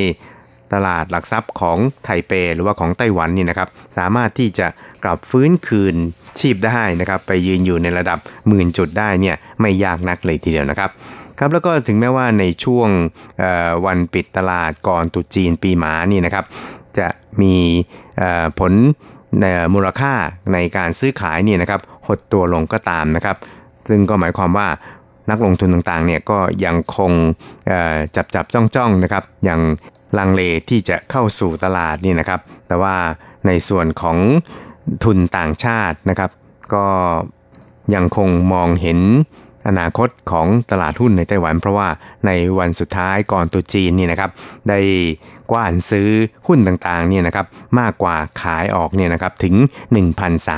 [0.75, 4.67] ตลาดหลักทรัพย์ของไทเป หรือว่าของไต้หวันนี่นะครับสามารถที่จะ
[5.05, 5.95] กลับฟื้นคืน
[6.39, 10.91] ชีพได้นะครับไปยืนอยู่ในระดับหมื่นจุดได้เนี่ยไม่ยากนักเลยทีเดียวนะครับ
[11.39, 12.89] ครับแล้วก็ถึงแม้ว่าในช่วง
[13.87, 16.45] วันปิดตลาดก่อนตุจีนปีหมานี่นะครับ
[16.99, 17.09] จะ
[17.43, 17.55] มี
[18.59, 18.73] ผล
[19.75, 20.15] มูลค่า
[20.53, 23.37] ในการซื้อขายเนี่ยนะครับหดตัวลงก็ตามนะครับ
[23.89, 24.69] ซึ่งก็หมายความว่า
[25.31, 27.13] นักลงทุนต่างๆเนี่ยก็ยังคง
[28.17, 29.61] จับจับจ้องจ้องนะครับยัง
[30.19, 32.95] ลังเลที่จะเข้าสู่ตลาดนี่นะครับ แต่ว่า
[33.47, 34.19] ในส่วนของ
[35.05, 36.31] ทุนต่างชาตินะครับ
[36.75, 36.87] ก็
[37.95, 38.99] ยังคงมองเห็น
[39.69, 41.89] อนาคตของตลาดหุ้นในไต้หวัน เพราะว่า
[42.27, 44.31] ในวันสุดท้ายก่อนตุจีนนี่นะครับ
[44.69, 44.79] ได้
[45.51, 46.09] กว้านซื้อ
[46.47, 47.47] หุ้นต่างๆเนี่ยนะครับ
[47.81, 49.55] มากกว่าขายออกเนี่ยนะครับถึง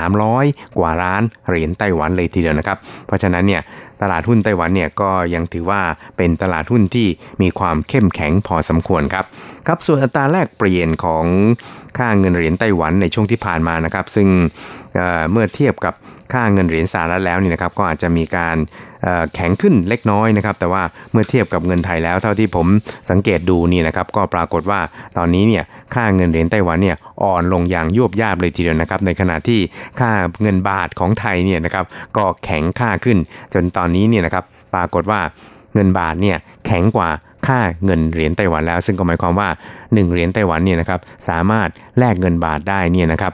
[0.03, 3.61] 1,300 กว่าล้านเหรียญไต้หวันเลยทีเดียวนะครับ เพราะฉะนั้นเนี่ย
[4.01, 5.81] ตลาดหุ้นไต้หวันเนี่ยก็ยังถือว่า
[6.17, 7.07] เป็นตลาดหุ้นที่
[7.41, 9.25] มีความเข้มแข็งพอสมควรครับ
[9.67, 11.25] ครับส่วนอัตราแลกเปลี่ยนของ
[11.97, 14.27] ค่าเงินเหรียญไต้หวันในช่วงที่ผ่านมานะครับ ซึ่ง
[14.93, 15.93] เเมื่อเทียบกับ
[16.33, 18.57] ค่าเงินเหรียญสหรัฐแล้วนี่นะครับก็อาจจะมีการ
[19.35, 22.67] แข็งขึ้นเล็กน้อยนะครับ แต่ว่าเมื่อเทียบกับเงินไทยแล้ว เท่าที่ผม
[23.09, 24.79] สังเกตดูนี่นะครับ ก็ปรากฏว่า
[25.17, 25.63] ตอนนี้เนี่ย
[25.93, 29.59] ค่าเงินเหรียญไต้หวันเนี่ยอ่อนลงอย่างยวบยาบเลยทีเดียวนะครับ ในขณะที่
[29.99, 30.11] ค่า
[30.41, 31.85] เงินบาทของไทยเนี่ยนะครับ
[32.17, 33.17] ก็แข็งค่าขึ้น
[33.53, 35.19] จนตอนนี้เนี่ยนะครับปรากฏว่า
[35.73, 37.09] เงินบาทเนี่ยแข็งกว่า
[37.47, 39.49] ค่าเงินเหรียญไต้หวันแล้ว ซึ่งก็หมายความว่า
[39.81, 43.33] 1 เหรียญไต้หวันเนี่ยนะครับสามารถแลกเงินบาทได้เนี่ยนะครับ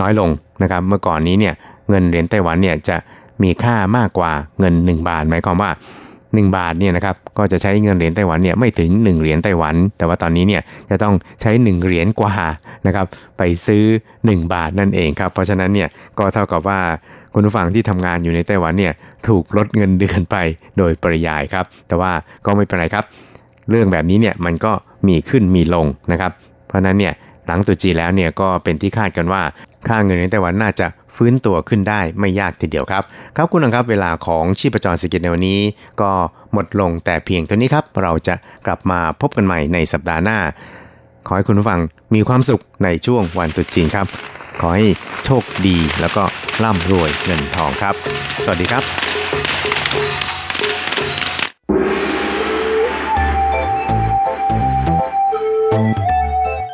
[0.00, 0.30] น้อยลง
[0.62, 1.54] นะครับเมื่อก่อนนี้เนี่ย
[1.88, 2.96] เงินเหรียญไต้หวันเนี่ยจะ
[3.42, 5.70] มีค่ามากกว่าเงิน 1 บาท หมายความว่า
[6.14, 12.34] 1 บาทเนี่ยนะครับก็จะใช้เงินเหรียญไต้หวันเนี่ยไม่ถึง 1 เหรียญไต้หวัน แต่ว่าตอนนี้เนี่ยจะต้องใช้ 1 เหรียญกว่า
[12.86, 13.06] นะครับ
[13.38, 13.84] ไปซื้อ
[14.18, 16.80] 1 บาทนั่นเองครับเพราะฉะนั้นเนี่ยก็เท่ากับว่า
[17.34, 18.92] คุณผู้ฟังที่ทำงานอยู่ในไต้หวันเนี่ย
[19.28, 20.36] ถูกลดเงินเดือนไป
[20.78, 22.12] โดยปริยายครับ แต่ว่า
[22.46, 23.04] ก็ไม่เป็นไรครับ
[23.70, 24.72] เรื่องแบบนี้เนี่ยมันก็
[25.08, 26.32] มีขึ้นมีลงนะครับ
[26.66, 27.12] เพราะนั้นเนี่ย
[27.46, 29.42] หลังตุจีแล้วเนี่ยก็เป็นที่คาดกันว่า
[29.88, 33.02] ค่าเงินในไต้หวันน่าจะฟื้นตัวขึ้นได้ไม่ยากทีเดียวครับ
[33.36, 35.60] ครับคุณผู้ครับเวลาของชีพจรเศรษฐกิจในวันนี้
[36.00, 36.10] ก็
[36.52, 38.34] หมดลงแต่เพียงเท่านี้ครับ เราจะ
[38.66, 40.38] กลับมาพบกันใหม่ในสัปดาห์หน้า
[41.26, 41.80] ขอให้คุณผู้ฟัง
[42.14, 44.06] มีความสุขในช่วงวันตรุษจีนครับ
[44.60, 44.86] ขอให้
[45.24, 46.24] โชคดีแล้วก็
[46.62, 47.94] ร่ำรวยเงินทองครับ
[48.44, 50.03] สวัสดีครับ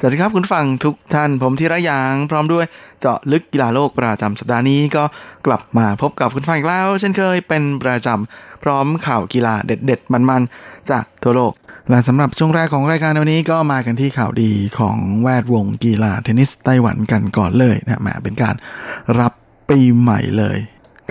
[0.00, 2.66] สวัสดีครับคุณฟังทุกท่านผมธีระยาง พร้อมด้วย
[3.00, 5.04] เจาะลึกกีฬาโลกประจำสัปดาห์นี้ก็
[5.46, 11.52] กลับมาพบกับคุณฟังอีกแล้ว เช่นเคยเป็นประจำพร้อมข่าวกีฬาเด็ด ๆ มันๆ จากทั่วโลก
[11.90, 18.54] และสำหรับช่วงแรกของรายการวันนี้ก็มากันที่ข่าวดีของแวดวงกีฬาเทนนิสไต้หวันกันก่อนเลยนะมาเป็นการ
[19.18, 19.32] รับ
[19.70, 20.58] ปีใหม่เลย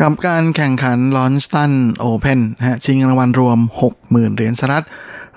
[0.01, 3.59] กับการแข่งขันลอนสตันโอเพนฮะชิงรางวัลรวม
[3.97, 4.85] 60,000 เหรียญสหรัฐ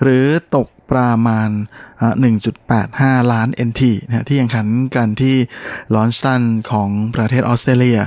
[0.01, 1.49] หรือตกประมาณ
[2.35, 5.35] 1.85 ล้าน NT นะที่แข่งขันกันที่
[5.95, 7.99] ลอนสตันของประเทศออสเตรเลีย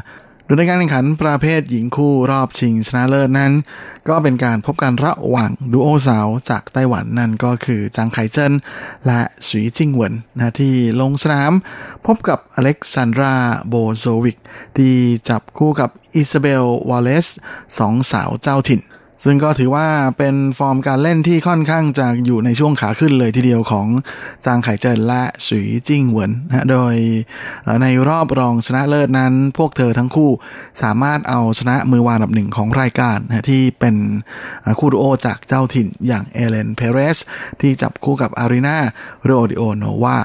[0.47, 3.53] โดยในการแข่งขันประเภทหญิงคู่รอบชิงชนะเลิศนั้น
[4.09, 8.53] ก็เป็นการพบกันระหว่างดูโอสาวจากไต้หวันนั่นก็คือจางไคเจิน
[9.07, 11.53] และซุยจิงเหวินนะที่ลงสนาม
[12.07, 13.37] พบกับอเล็กซานดรา
[13.69, 14.39] โบโซวิก
[14.77, 14.95] ที่
[15.29, 17.27] จับคู่กับอิซาเบลวอลเลส
[17.79, 18.81] สองสาวเจ้าถิ่น
[19.25, 19.87] ซึ่งก็ถือว่า
[20.19, 23.87] เป็นฟอร์มการเล่นที่ค่อนข้างจะอยู่ในช่วงขาขึ้นเลยทีเดียวของ
[24.47, 26.95] จางไข่เจินและสุยจิ้งเหวินนะโดย
[27.83, 30.31] ในรอบรองชนะเลิศนั้น พวกเธอทั้งคู่
[30.83, 33.97] สามารถเอาชนะมือวางอันดับหนึ่งของรายการนะที่เป็น
[34.79, 37.19] คู่ดูโอจากเจ้าถิ่นอย่างเอเลนเพเรส
[37.61, 38.79] ที่จับคู่กับอารีนา
[39.25, 40.19] โรดิโอโนวา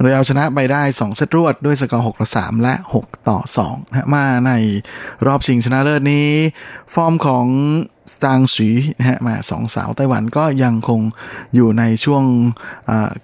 [0.00, 4.52] โดยเอาชนะไปได้ 2 เซตรวดด้วยสกอร์ 6 ต่อ 3 และ 6 ต่อ2นะมาใน
[5.26, 6.28] รอบชิงชนะเลิศนี้
[6.94, 7.46] ฟอร์มของ
[8.24, 11.00] จางสีนะฮะมาสองสาวไต้หวันก็ยังคง
[11.54, 12.24] อยู่ในช่วง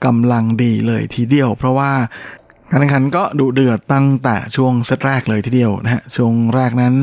[0.05, 1.93] กำลังดีเลยทีเดียว เพราะว่า
[2.75, 6.95] การแข่งขันก็ดุเดือดตั้งแต่ช่วงเซตแรกเลยทีเดียวนะฮะช่วงแรกนั้น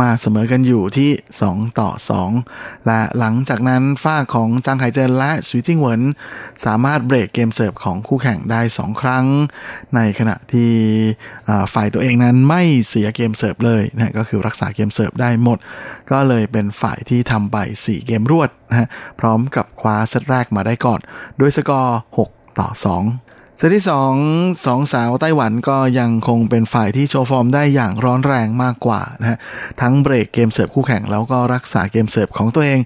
[0.00, 1.10] มาเสมอกันอยู่ที่
[1.44, 1.90] 2 ต่อ
[2.38, 6.02] 2 และหลังจากนั้นฝ่ายของจางไคเจินและซุยจิงเหวิน
[6.64, 9.26] สามารถเบรกเกมเสิร์ฟของคู่แข่งได้ 2 ครั้ง
[9.94, 10.72] ในขณะที่
[11.74, 15.58] ฝ่ายตัวเองนั้นไม่เสียเกมเสิร์ฟเลยนะก็คือรักษาเกมเสิร์ฟได้หมด
[16.10, 18.88] ก็เลยเป็นฝ่ายที่ทำไป 4 เกมรวดนะฮะ
[19.20, 21.00] พร้อมกับคว้าเซตแรกมาได้ก่อน
[21.40, 21.98] ด้วยสกอร์
[22.28, 22.68] 6 ต่อ
[23.02, 23.25] 2
[23.58, 24.14] เซตที่สอง
[24.66, 29.38] สองสาวไต้หวันก็ยังคงเป็นฝ่ายที่โชว์ฟอร์มได้อย่างร้อนแรงมากกว่านะฮะ
[29.80, 32.80] ทั้งเบรกเกมเสิร์ฟคู่แข่งแล้วก็รักษาเกมเสิร์ฟของตัวเอง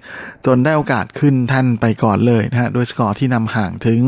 [0.46, 4.00] จนได้โอกาสขึ้นแท่นไปก่อนเลยนะฮะโดยสกอร์ที่นำห่างถึง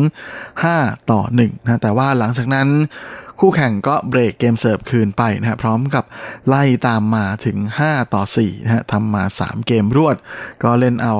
[0.52, 2.68] 5 ต่อ1นะแต่ว่าหลังจากนั้น
[3.40, 6.04] คู่แข่งก็เบรกเกมเสิร์ฟคืนไปนะฮะพร้อมกับ
[6.48, 10.16] ไล่ตามมาถึง 5 ต่อ4นะฮะทำมา 3 เกมรวด
[10.62, 11.14] ก็เล่นเอา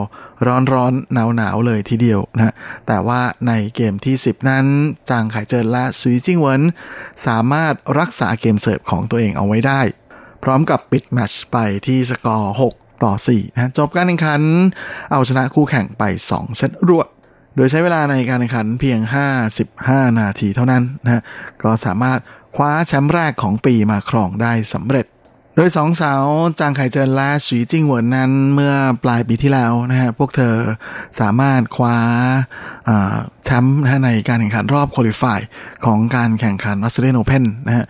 [0.46, 2.54] ร้อนร้อนหนาวหนาวเลยทีเดียวนะฮะ
[2.86, 4.64] แต่ว่าในเกมที่ 10 นั้น
[5.10, 6.62] จางไคเจินและซุยจิงเหวิน
[7.26, 9.80] สามารถรักษาเกมเสิร์ฟของตัวเองเอาไว้ได้
[10.44, 14.42] พร้อมกับปิดแมตช์ไปที่สกอร์ 6 ต่อ4นะจบการแข่งขัน
[15.12, 17.06] เอาชนะคู่แข่งไป 2 เซตรวด
[17.56, 18.98] โดยใช้เวลาในการแข่งขันเพียง
[19.58, 21.22] 55 นาทีเท่านั้นนะ
[21.62, 22.18] ก็สามารถ
[22.56, 25.06] คว้าแชมป์แรกของปีมาครองได้สำเร็จ
[25.56, 26.24] โดยสองสาว
[26.60, 30.54] จางไข่เจินและสีจิ้งเหวินนั้นเมื่อปลายปีที่แล้วนะฮะพวกเธอ
[31.20, 31.98] สามารถคว้า
[33.44, 35.40] แชมป์ในการแข่งขันรอบคุริฟาย
[35.84, 37.84] ของการแข่งขันออสเตรเลียนโอเพนนะฮะ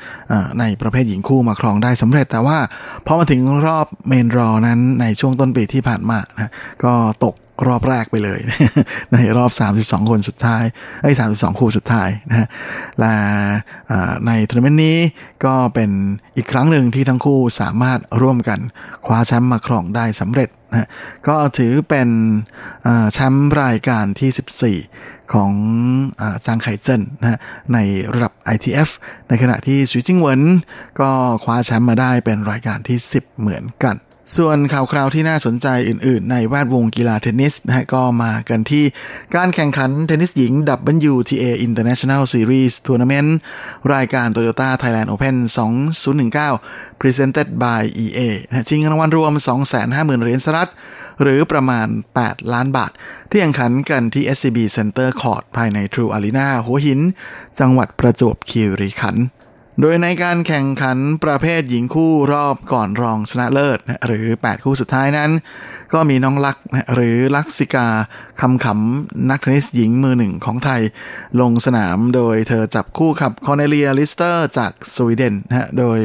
[0.60, 2.58] ในประเภทหญิงคู่มาครองได้สำเร็จ แต่ว่า
[3.06, 6.52] พอมาถึงรอบเมนรอนั้นในช่วงต้นปีที่ผ่านมานะ
[6.84, 6.92] ก็
[7.24, 7.34] ตก
[7.66, 8.40] รอบแรกไปเลย
[9.12, 9.50] ในรอบ
[9.82, 10.64] 32 คนสุดท้าย
[11.02, 12.48] ไอ้32 คู่สุดท้ายนะฮะ
[13.00, 13.14] และ
[14.26, 14.98] ในทัวร์นาเมนต์นี้
[15.44, 15.90] ก็เป็น
[16.36, 18.60] อีกครั้งหนึ่งที่ทั้งคู่สามารถร่วมกัน
[19.06, 20.88] คว้าแชมป์มาครองได้สำเร็จนะ
[21.28, 22.08] ก็ถือเป็น
[23.12, 25.52] แชมป์รายการที่ 14 ของ
[26.20, 27.38] อจางไคเจินนะฮะ
[27.72, 27.78] ใน
[28.14, 28.90] ระดับ ITF
[29.28, 30.42] ในขณะที่สุยจิงเหวิน
[31.00, 31.10] ก็
[31.44, 33.96] คว้าแชมป์มาได้เป็นรายการที่ 10 เหมือนกัน
[34.36, 38.84] ส่วนข่าวคราวที่น่าสนใจอื่น ๆ ในแวดวงกีฬาเทนนิสนะฮะก็มากันที่
[39.36, 40.52] การแข่งขันเทนนิสหญิง
[41.10, 43.30] WTA International Series Tournament
[43.94, 45.36] รายการ Toyota Thailand Open
[46.18, 49.32] 2019 Presented by EA นะชิงรางวัลรวม
[49.78, 50.70] 250,000 เหรียญสหรัฐ
[51.22, 51.88] หรือประมาณ
[52.20, 52.90] 8 ล้านบาท
[53.30, 57.00] ที่แข่งขันกันที่ SCB Center Court ภายใน True Arena หัวหิน
[57.60, 59.26] จังหวัดประจวบคีรีขันธ์
[59.80, 65.30] โดยในการแข่งขันประเภทหญิงคู่รอบก่อนรองชนะเลิศหรือ 8 คู่สุดท้ายนั้น
[65.92, 66.56] ก็มีน้องลักซ์
[66.94, 67.88] หรือลักษิกา
[68.40, 70.82] คำขำนักเทนนิสหญิงมือหนึ่งของไทย
[71.40, 76.00] ลงสนามโดยเธอจับคู่กับคอร์เนเลียลิสเตอร์จากสวีเดนนะโดย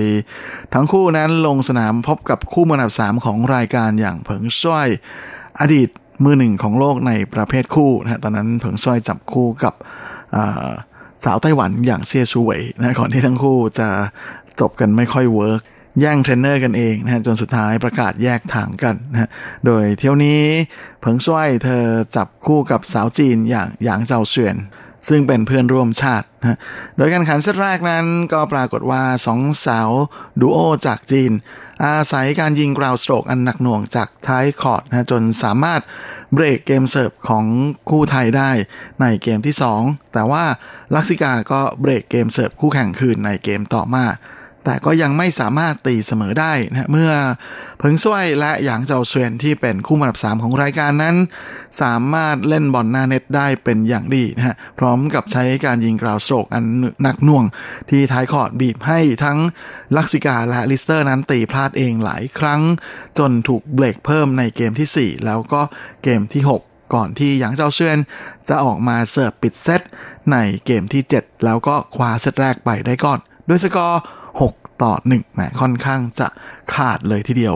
[0.74, 4.88] ทั้งคู่นั้นลงสนามพบกับคู่มืออันดับ 3 ของรายการอย่างเผิงซ่วย
[5.60, 5.90] อดีต
[6.24, 9.74] มือหนึ่งของโลกในประเภทคู่นะตอนนั้นเผิงซ่วยจับคู่กับ
[11.26, 13.90] สาวไต้หวันอย่างเซียชูเวยนะก่อนที่ทั้งคู่จะ
[14.60, 15.62] จบกันไม่ค่อย work
[16.00, 19.30] แย่งเทรนเนอร์กันเองนะจนสุดท้ายประกาศแยกทางกันนะ
[19.66, 20.42] โดยเที่ยวนี้
[21.00, 21.84] เผิงซ่วยเธอ
[22.16, 24.56] จับคู่กับสาวจีนอย่างหยางเจาเซวียน
[25.10, 26.58] ซึ่งเป็นเพื่อนร่วมชาตินะ
[26.98, 29.90] โดยการแข่งขันเซตแรกนั้นก็ปรากฏว่าสองสาว
[30.40, 31.32] ดูโอจากจีน
[31.86, 35.82] อาศัยการยิง groundstroke อันหนักหน่วงจากท้ายคอร์ตนะจนสามารถ
[36.34, 37.46] เบรกเกมเสิร์ฟของ
[37.90, 38.52] คู่ไทยได้
[39.02, 40.44] ในเกมที่ 2 แต่ว่า
[40.96, 44.06] ลักษิกาก็เบรกเกมเสิร์ฟคู่แข่งคืนในเกมต่อมา
[44.70, 47.12] แต่ก็ยังไม่สามารถตีเสมอได้นะเมื่อ
[47.80, 51.16] เผิงซ่วยและหยางเจาเซวียนที่เป็นคู่อันดับ 3 ของรายการนั้น
[51.82, 56.64] สามารถเล่นบอลหน้าเน็ตได้เป็นอย่างดีนะฮะพร้อมกับใช้การยิง groundstroke อัน
[57.04, 57.46] หนักหน่วง
[57.90, 59.38] ที่ท้ายคอร์ตบีบให้ทั้ง
[59.96, 62.62] ลักษิกาและลิสเตอร์นั้นตีพลาดเองหลายครั้ง
[63.18, 65.62] จนถูกเบรกเพิ่มในเกมที่ 4 แล้วก็
[66.04, 68.00] เกมที่ 6ก่อนที่หยางเจ้าเซียน
[68.50, 69.82] จะออกมาเสิร์ฟปิดเซต
[70.32, 74.02] ในเกมที่ 7 แล้วก็คว้าเซตแรกไปได้ก่อน ด้วยสกอร์
[74.42, 76.28] 6 ต่อ1แหมค่อนข้างจะ
[76.74, 77.56] ขาดเลยทีเดียว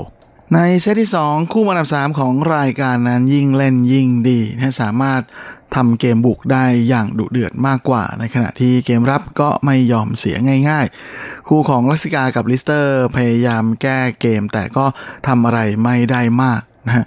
[0.56, 5.22] ในเซตที่ 2 คู่มันดับ 3 ของรายการนั้นยิ่งเล่นยิ่งดีนะสามารถ
[5.76, 10.36] ทำเกมบุกได้อย่างดุเดือดมากกว่า ในขณะที่เกมรับก็ไม่ยอมเสีย
[10.70, 10.86] ง่าย
[11.18, 14.86] ๆ คู่ของลักษิกากับลิสเตอร์พยายามแก้เกมแต่ก็
[15.28, 17.06] ทำอะไรไม่ได้มาก นะฮะ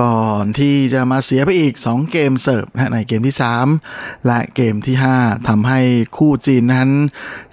[0.00, 3.36] ก่อนที่จะมาเสียไปอีก 2 เกมเสิร์ฟนะในเกมที่
[3.80, 5.80] 3 และเกมที่ 5ทำให้
[6.16, 6.90] คู่จีนนั้น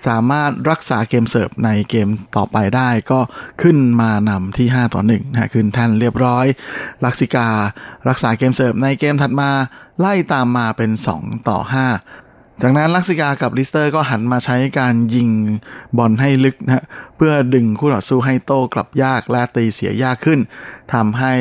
[0.08, 3.20] สามารถรักษาเกมเสิร์ฟในเกมต่อไปได้ก็
[3.62, 6.46] ขึ้นมานำที่ 5 ต่อ1นะขึ้นแท่นเรียบร้อย
[7.06, 7.48] ลักษิกา
[8.10, 9.50] รักษาเกมเสิร์ฟในเกมถัดมา
[10.00, 15.30] ไล่ตามมาเป็น 2 ต่อ 5จากนั้นลักษิกากับลิสเตอร์ก็หันมาใช้การยิง
[15.98, 16.86] บอลให้ลึกนะ
[17.18, 20.40] เพื่อดึงคู่ต่อสู้ให้โต้กลับยากและตีเสียยากขึ้น
[20.94, 21.34] ทำให้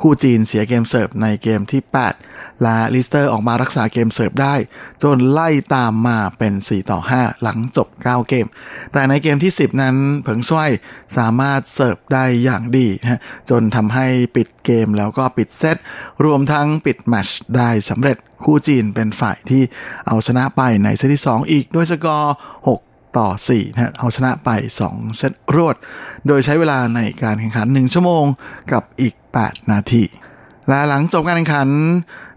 [0.00, 1.82] คู่จีนเสียเกมเสิร์ฟในเกมที่
[2.22, 4.54] 8 และลิสเตอร์ออกมารักษาเกมเสิร์ฟได้
[5.02, 8.46] จนไล่ตามมาเป็น 4 ต่อ 5 หลังจบ 9 เกม
[8.92, 10.70] แต่ในเกมที่ 10 นั้นเผิงซ่วย
[11.16, 13.20] สามารถเสิร์ฟได้อย่างดีนะ
[13.50, 14.06] จนทำให้
[14.36, 15.76] ปิดเกมแล้วก็ปิดเซต
[16.24, 19.62] รวมทั้งปิดแมชได้สำเร็จคู่จีนเป็นฝ่ายที่
[20.06, 22.34] เอาชนะไปในเซตที่ 2 อีกด้วยสกอร์
[22.68, 22.85] 6
[23.18, 24.50] ต่อ4นะเอาชนะไป
[24.84, 25.76] 2 เซตรวด
[26.26, 28.24] โดยใช้เวลาในการแข่งขัน 1 ชั่วโมง
[28.72, 30.04] กับอีก 8 นาที
[30.70, 31.68] และหลังจบการแข่งขัน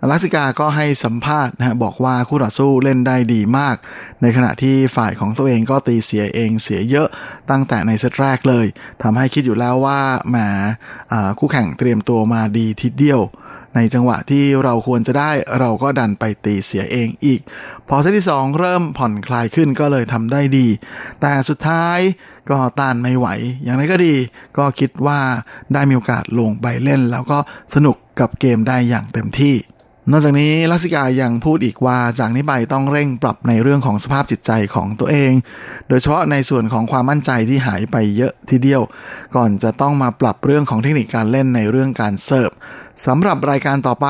[0.10, 3.76] ลักซิกาก็ให้สัมภาษณ์นะบอกว่าคู่ต่อสู้เล่นได้ดีมาก
[4.22, 7.08] ในขณะที่ฝ่ายของตัวเองก็ตีเสียเองเสียเยอะ
[7.50, 8.66] ตั้งแต่ในเซตแรกเลย
[9.04, 10.38] ทำให้คิดอยู่แล้วว่าแหม
[11.40, 13.22] คู่แข่งเตรียมตัวมาดีทีเดียว
[13.76, 17.42] ในจังหวะที่เราควรจะได้เราก็ดันไปตีเสียเองอีก
[17.88, 20.68] พอเซตที่ 2 เริ่มผ่อนคลายขึ้นก็เลยทำได้ดี
[21.22, 22.00] แต่สุดท้าย
[22.50, 23.28] ก็ต้านไม่ไหว
[23.64, 24.16] อย่างไรก็ดี
[24.58, 25.20] ก็คิดว่า
[25.74, 27.38] ได้มีโอกาสลงไปเล่น แล้วก็
[27.76, 29.56] สนุกกับเกมได้อย่างเต็มที่
[30.12, 35.32] นอกจากนี้ลักษิกายังพูดอีกว่าจากนี้ไปต้องเร่งปรับในเรื่องของสภาพจิตใจของตัวเอง
[35.90, 38.82] โดยเฉพาะในส่วนของความมั่นใจที่หายไปเยอะทีเดียว
[39.36, 42.52] ก่อนจะต้องมาปรับเรื่องของเทคนิคการเล่นในเรื่องการเสิร์ฟ
[43.06, 44.08] สำหรับรายการต่อไป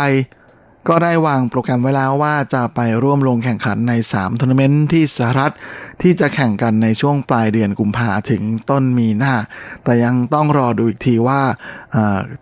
[0.89, 5.53] ก็ได้วางโปรแกรมไว้แล้วว่าจะไปร่วมลงแข่งขันใน3ทัวร์นาเมนต์ที่สหรัฐ
[6.01, 9.35] ที่จะแข่งกันในช่วงปลายเดือนกุมภาถึงต้นมีนา
[9.83, 11.41] แต่ยังต้องรอดูอีกทีว่า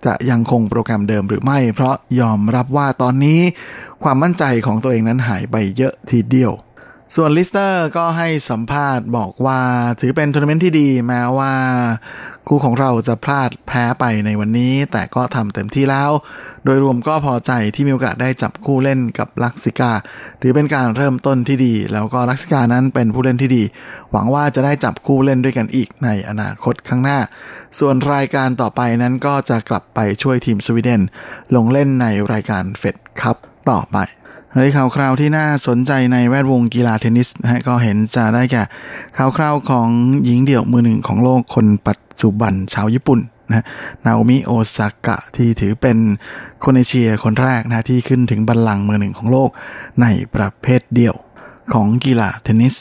[0.05, 3.39] จะยังคงโปรแกรมเดิมหรือไม่ เพราะยอมรับว่าตอนนี้
[4.03, 6.51] ความมั่นใจของตัวเองนั้นหายไปเยอะทีเดียว
[7.15, 9.61] ส่วนลิสเตอร์ก็ให้สัมภาษณ์บอกว่า
[9.99, 11.53] ถือเป็นทัวร์นาเมนต์ที่ดีแม้ว่า
[12.47, 16.11] คู่ของเราจะพลาดแพ้ไปในวันนี้ แต่ก็ทำเต็มที่แล้ว
[16.65, 19.91] โดยรวมก็พอใจที่มีโอกาสได้จับคู่เล่นกับลักษิกา
[20.41, 23.63] ถือเป็นการเริ่มต้นที่ดี แล้วก็ลักษิกานั้นเป็นผู้เล่นที่ดี
[24.11, 27.19] หวังว่าจะได้จับคู่เล่นด้วยกันอีกในอนาคตข้างหน้า
[27.79, 31.01] ส่วนรายการต่อไปนั้นก็จะกลับไปช่วยทีมสวีเดน
[31.55, 33.37] ลงเล่นในรายการเฟดคัพ
[33.69, 33.97] ต่อไป
[34.59, 38.63] ในข่าวคราวที่น่าสนใจในแวดวงกีฬาเทนนิสนะฮะก็เห็นจะได้แก่
[39.17, 39.89] ข่าวคราวของ
[40.25, 43.65] หญิงเดี่ยวมือหนึ่งของโลกคนปัจจุบันชาวญี่ปุ่นนะ
[44.05, 45.97] นาโอมิโอซากะที่ถือเป็น
[46.63, 49.49] คนเอเชียคนแรกนะที่ขึ้นถึงบัลลังก์มือหนึ่งของโลก
[50.01, 50.05] ใน
[50.35, 51.15] ประเภทเดี่ยว
[51.73, 52.75] ของกีฬาเทนนิส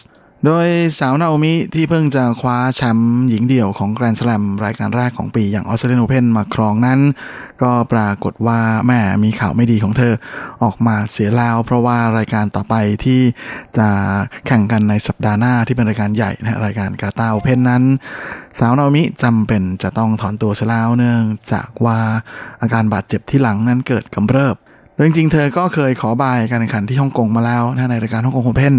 [0.45, 0.67] โดย
[0.99, 7.01] สาวนาโอมิที่เพิ่งจะคว้าแชมป์หญิงเดี่ยวของแกรนด์สแลมรายการแรกของปีอย่างออสเตรเลียนโอเพนมาครองนั้น
[7.63, 10.15] ก็ปรากฏว่าแม่มีข่าวไม่ดีของเธอ
[10.63, 12.75] ออกมาเสียแล้ว เพราะว่ารายการต่อไป
[13.05, 13.21] ที่
[13.79, 13.89] จะ
[14.47, 17.83] แข่งกันในสัปดาห์หน้าที่เป็นรายการใหญ่นะรายการกาตาโอเพนนั้น
[18.59, 21.23] สาวนาโอมิจำเป็นจะต้องถอนตัวเสียแล้วเนื่อง
[21.53, 21.99] จากว่า
[22.63, 24.57] อาการบาดเจ็บที่หลังนั้นเกิดกำเริบ
[24.97, 28.75] โดยจริงๆเธอก็เคยขอบายการแข่งขันที่ฮ่องกงมาแล้วนะในรายการฮ่องกงโอเพน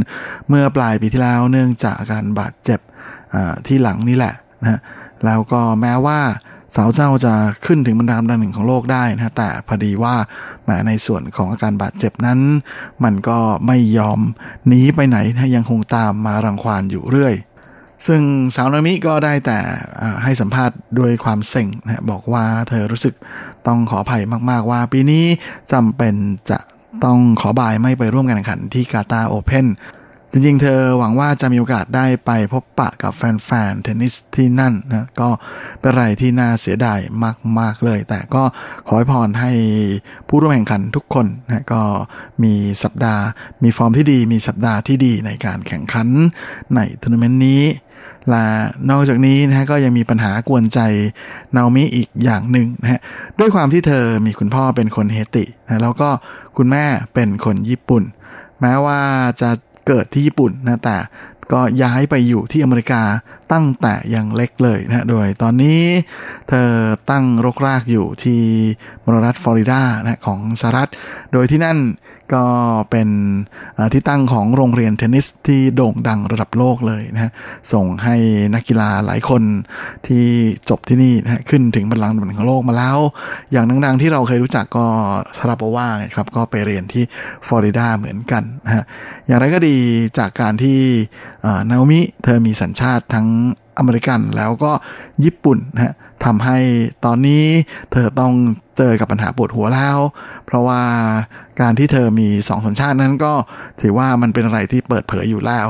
[0.49, 2.79] เมื่อปลายปีที่แล้วเนื่องจากอาการบาดเจ็บ
[3.67, 4.79] ที่หลังนี่แหละนะ
[5.25, 6.19] แล้วก็แม้ว่า
[6.75, 7.33] สาวเจ้าจะ
[7.65, 10.15] ขึ้นถึงบรรดาอันดับหนึ่งของโลกได้นะแต่พอดีว่า
[10.65, 12.39] แม้ในส่วนของอาการบาดเจ็บนั้น
[13.03, 13.37] มันก็
[13.67, 14.19] ไม่ยอม
[14.67, 17.33] หนีไปไหนนะยังคงตามมารังควานอยู่เรื่อย
[18.07, 18.21] ซึ่ง
[18.55, 19.57] สาวนามิก็ได้แต่
[20.23, 23.15] ให้สัมภาษณ์ด้วยความเซ็งนะบอกว่าเธอรู้สึก
[23.67, 25.23] ต้องขออภัยมาก ๆ ว่าปีนี้
[25.73, 26.15] จำเป็น
[26.49, 26.59] จะ
[27.03, 29.65] ต้องขอบายไม่ไปร่วมการแข่งขันที่กาตาโอเพน
[30.31, 35.29] จริงๆ เธอหวังว่าจะมีโอกาสได้ไปพบปะกับแฟนๆ เทนนิสที่นั่นนะก็
[35.79, 36.99] เป็นอะไรที่น่าเสียดาย
[37.59, 38.43] มากๆเลย แต่ก็
[38.87, 39.51] ขอให้พรให้
[40.27, 41.81] ผู้ร่วมแข่งขันทุกคนนะก็
[42.43, 42.53] มี
[42.83, 43.23] สัปดาห์
[43.63, 46.07] มีฟอร์มที่ดีมีสัปดาห์ที่ดีในการแข่งขัน
[46.75, 47.63] ในทัวร์นาเมนต์นี้
[48.29, 48.45] และ
[48.89, 50.79] นอกจากนี้นะฮะก็ยังมีปัญหากวนใจ
[51.55, 52.99] นาโอมิอีกอย่างหนึ่งนะฮะ
[53.39, 56.09] ด้วยความที่เธอมีคุณพ่อเป็นคนเฮตินะแล้วก็
[56.57, 58.03] คุณแม่เป็นคนญี่ปุ่น
[58.61, 59.01] แม้ว่า
[59.41, 59.49] จะ
[59.87, 60.97] เกิดที่ญี่ปุ่นนะแต่
[61.53, 63.01] ก็ย้ายไปอยู่ที่อเมริกา
[63.51, 65.81] ตั้งแต่ยังเล็กเลยนะโดยตอนนี้
[66.49, 66.69] เธอ
[67.09, 68.41] ตั้งรกรากอยู่ที่
[69.03, 70.89] มรรัฐฟลอริดานะของสหรัฐ
[71.33, 71.77] โดยที่นั่น
[72.33, 72.45] ก็
[72.91, 73.09] เป็น
[73.93, 77.31] ที่ตั้งของโรงเรียนเทนนิสที่โด่งดังระดับโลกเลยนะฮะ
[77.73, 78.15] ส่งให้
[78.53, 79.43] นักกีฬาหลายคน
[80.07, 80.25] ที่
[80.69, 82.97] จบที่นี่นะขึ้นถึงบัลลังก์ของโลกมาแล้ว
[83.51, 84.85] อย่างดังๆที่เราเคยรู้จักก็
[85.37, 87.03] ซาราโปวาครับ ก็ไปเรียนที่
[87.47, 88.83] ฟลอริดาเหมือนกันนะฮะ
[89.25, 89.75] อย่างไรก็ดี
[90.17, 90.79] จากการที่
[91.69, 93.27] นาโอมิเธอมีสัญชาติทั้ง
[93.77, 94.71] อเมริกันแล้วก็
[95.23, 95.93] ญี่ปุ่นนะฮะ
[96.25, 96.57] ทำให้
[97.05, 97.43] ตอนนี้
[97.91, 98.33] เธอต้อง
[98.77, 99.97] เจอกับปัญหาปวดหัวแล้ว
[100.45, 100.81] เพราะว่า
[101.61, 103.33] การที่เธอมีสองสัญชาตินั้นก็
[103.81, 105.67] ถือว่ามันเป็นอะไรที่เปิดเผยอยู่แล้ว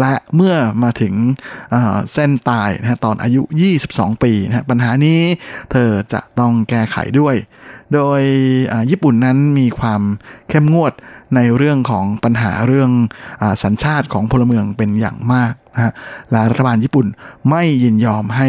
[0.00, 1.14] และเมื่อมาถึง
[2.12, 3.42] เส้นตายนะตอนอายุ
[3.82, 5.20] 22 ปีนะปัญหานี้
[5.72, 7.34] เธอจะต้องแก้ไขด้วย
[7.94, 8.22] โดย
[8.90, 10.02] ญี่ปุ่นนั้นมีความ
[10.48, 10.92] เข้มงวด
[11.34, 12.90] ในเรื่องของปัญหาเรื่อง
[13.42, 15.92] อสัญชาติของพลเมืองเป็นอย่างมาก นะ
[16.30, 17.06] และรัฐบาลญี่ปุ่น
[17.50, 18.48] ไม่ยินยอมให้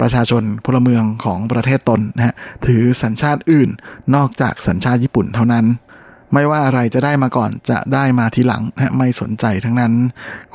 [0.00, 2.34] ประชาชนพลเมืองของประเทศตนนะฮะ
[2.66, 3.70] ถือสัญชาติอื่น
[4.14, 5.66] นอกจากสัญชาติญี่ปุ่นเท่านั้น
[6.32, 9.92] ไม่ว่าอะไรจะได้มาก่อนจะได้มาทีหลังนะไม่สนใจทั้งนั้น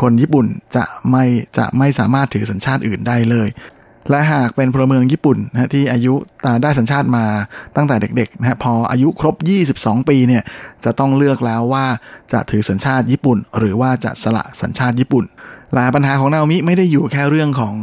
[0.01, 1.25] คนญี่ปุ่นจะไม่
[1.57, 3.47] จะไม่สามารถถือสัญชาติอื่นได้เลย
[4.09, 6.13] และหากเป็นพลเมืองญี่ปุ่นนะที่อายุ
[6.63, 7.25] ได้สัญชาติมา
[7.75, 9.35] ตั้งแต่เด็กๆนะพออายุครบ
[9.71, 10.43] 22 ปีเนี่ย
[10.83, 11.85] จะต้องเลือกแล้วว่า
[12.33, 15.25] จะถือสัญชาติญี่ปุ่น หรือว่าจะสละสัญชาติญี่ปุ่น
[15.73, 17.75] และปัญหาของนาโอมิไม่ได้อยู่แค่เรื่องของ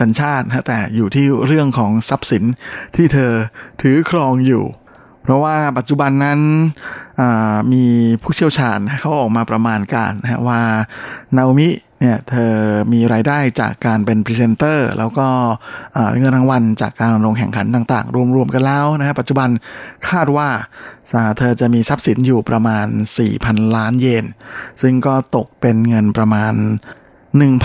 [0.00, 2.44] สัญชาตินะแต่อยู่ที่เรื่องของทรัพย์สิน
[2.96, 3.32] ที่เธอ
[3.82, 4.64] ถือครองอยู่
[5.22, 6.40] เพราะว่าปัจจุบันนั้น
[7.72, 7.84] มี
[8.22, 10.60] ผู้เชี่ยวชาญเขาออกมาประมาณการนะว่า
[11.36, 11.68] นาโอมิ
[12.00, 12.52] เนี่ยเธอ
[12.92, 15.28] มีรายได้จากการเป็นพรีเซนเตอร์ แล้วก็
[16.18, 19.48] เงินรางวัลจากการลงแข่งขันต่าง ๆ รวม ๆ กันแล้วนะฮะปัจจุบัน
[20.08, 20.48] คาดว่า
[21.38, 22.86] เธอจะมีทรัพย์สินอยู่ประมาณ
[23.28, 24.24] 4,000 ล้านเยน
[24.82, 26.54] ซึ่งก็ตกเป็นเงินประมาณ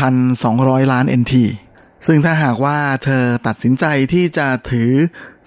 [0.10, 1.34] 1,200 ล้าน NT
[2.08, 4.92] ซึ่งถ้าหากว่าเธอตัดสินใจที่จะถือ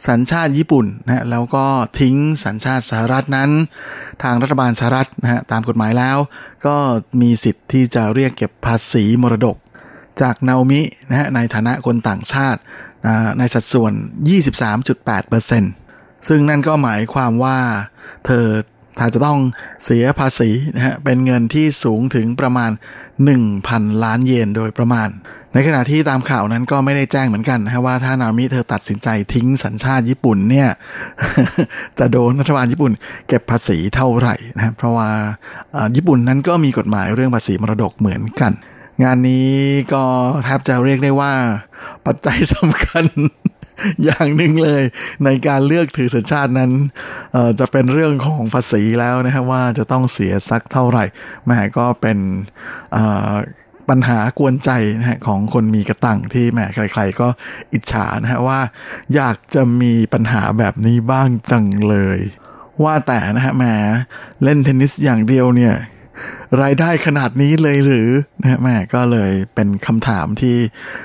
[0.09, 1.67] สัญชาติญี่ปุ่นนะแล้วก็
[2.01, 3.51] ทิ้งสัญชาติสหรัฐนั้น
[4.23, 6.19] ทางรัฐบาลสหรัฐนะฮะตามกฎหมายแล้ว
[6.67, 6.77] ก็
[7.21, 9.57] มีสิทธิ์ที่จะเรียกเก็บภาษีมรดก
[10.23, 12.61] จากนาโอมินะฮะในฐานะคนต่างชาติ
[13.39, 13.93] ในสัดส่วน
[15.11, 17.59] 23.8%ซึ่งนั่นก็หมายความว่า
[18.27, 18.47] เธอ
[19.01, 19.39] ถ้าจะต้อง
[19.85, 22.71] เสียภาษีนะฮะเป็นเงินที่สูงถึงประมาณ
[23.37, 25.09] 1,000 ล้านเยนโดยประมาณ
[25.55, 30.69] ในขณะที่ตามข่าวนั้นก็ไม่ได้แจ้งเหมือนกันนะว่าถ้านามิเธอตัดสินใจทิ้งสัญชาติญี่ปุ่นเนี่ย
[31.99, 32.93] จะโดนรัฐบาลญี่ปุ่น
[33.29, 35.09] เก็บภาษีเท่าไหร่นะเพราะว่า
[35.97, 38.53] ญี่ปุ่นนั้นก็มีกฎหมายเรื่องภาษีมรดกเหมือนกัน
[39.03, 39.51] งานนี้
[39.93, 40.03] ก็
[40.45, 41.33] แทบจะเรียกได้ว่า
[42.07, 43.05] ปัจจัยสำคัญ
[44.05, 44.83] อย่างหนึ่งเลย
[45.25, 46.71] ในการเลือกถือสัญชาตินั้น
[47.61, 51.05] จะเป็นเรื่องของภาษีแล้วนะครับว่าจะต้องเสียสักเท่าไหร่
[51.47, 52.19] แม่ก็เป็น
[53.89, 57.29] ปัญหากวนใจนะฮะของคนมีกระตังที่แหมใคร ๆ ก็
[57.73, 58.61] อิจฉานะฮะว่า
[59.15, 62.21] อยากจะมีปัญหาแบบนี้บ้างจังเลย
[62.85, 63.65] ว่าแต่นะฮะแหม
[64.45, 65.75] เล่นเทนนิสอย่างเดียวเนี่ย
[66.63, 68.09] รายได้ขนาดนี้เลยหรือ
[68.41, 70.57] นะฮะแม่ก็เลยเป็นคำถามที่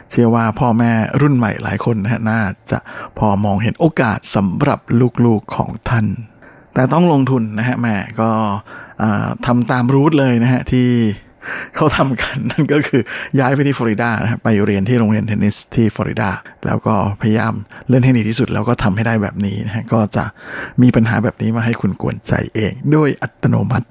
[0.10, 0.92] เชื่อว่าพ่อแม่
[1.22, 2.42] รุ่นใหม่หลายคนนะฮะน่า
[2.72, 2.80] จะ
[3.18, 4.80] พอมองเห็นโอกาสสำหรับ
[5.26, 6.06] ลูกๆของท่าน
[6.74, 8.30] แต่ต้องลงทุนนะฮะแม่ก็
[9.46, 10.90] ทำตามรูทเลยนะฮะที่
[11.76, 13.02] เขาทำกันนั่นก็คือ
[13.40, 16.30] ย้ายไปที่ฟลอริดานะไปเรียนที่โรงเรียนเทนนิสที่ฟลอริดา
[16.66, 17.54] แล้วก็พยายาม
[17.90, 20.26] เล่นให้ดีที่สุด แล้วก็ทำให้ได้แบบนี้นะฮะก็จะ
[20.82, 23.86] มีปัญหาแบบนี้มาให้คุณกวนใจเอง ด้วยอัตโนมัติ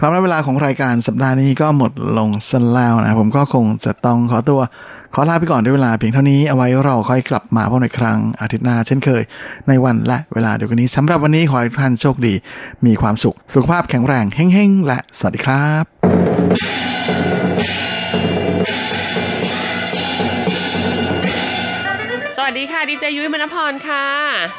[0.00, 4.60] ครับและเวลาของรายการสัปดาห์นี้ก็หมดลงสั้นแล้วนะผมก็คงจะต้องขอตัว
[5.14, 9.22] ขอลาไปก่อนด้วยเวลาเพียงเท่านี้เอาไว้เราค่อยกลับมาพบในครั้งอาทิตย์หน้าเช่นเคย
[9.68, 12.34] ในวันและเวลาเดียวกันนี้สำหรับวันนี้ขอให้ทุกท่านโชคดี
[12.86, 15.84] มีความสุข สุขภาพแข็งแรงเฮ้งๆและสวัสดีครับ
[22.50, 24.06] วัสดีค่ะดีเจยุ้ยมณพรค่ะ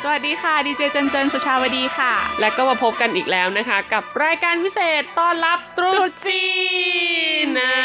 [0.03, 6.43] สวัสดีค่ะดีเจเจนเจนสุชาวดีค่ะ และก็มาพบกันอีกแล้วนะคะ กับรายการพิเศษต้อนรับตรุษจี
[7.43, 7.75] นนะ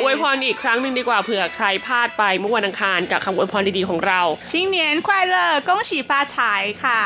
[0.00, 4.20] อวยพรอีกครั้งหนึ่งดีกว่าเผื่อใครพลาดไปเมื่อวันอังคารกับคำอวยพรดีๆของเรา
[4.50, 7.00] ชิงเนียนควายเลอร์กงฉีฟ้าฉายค่ะ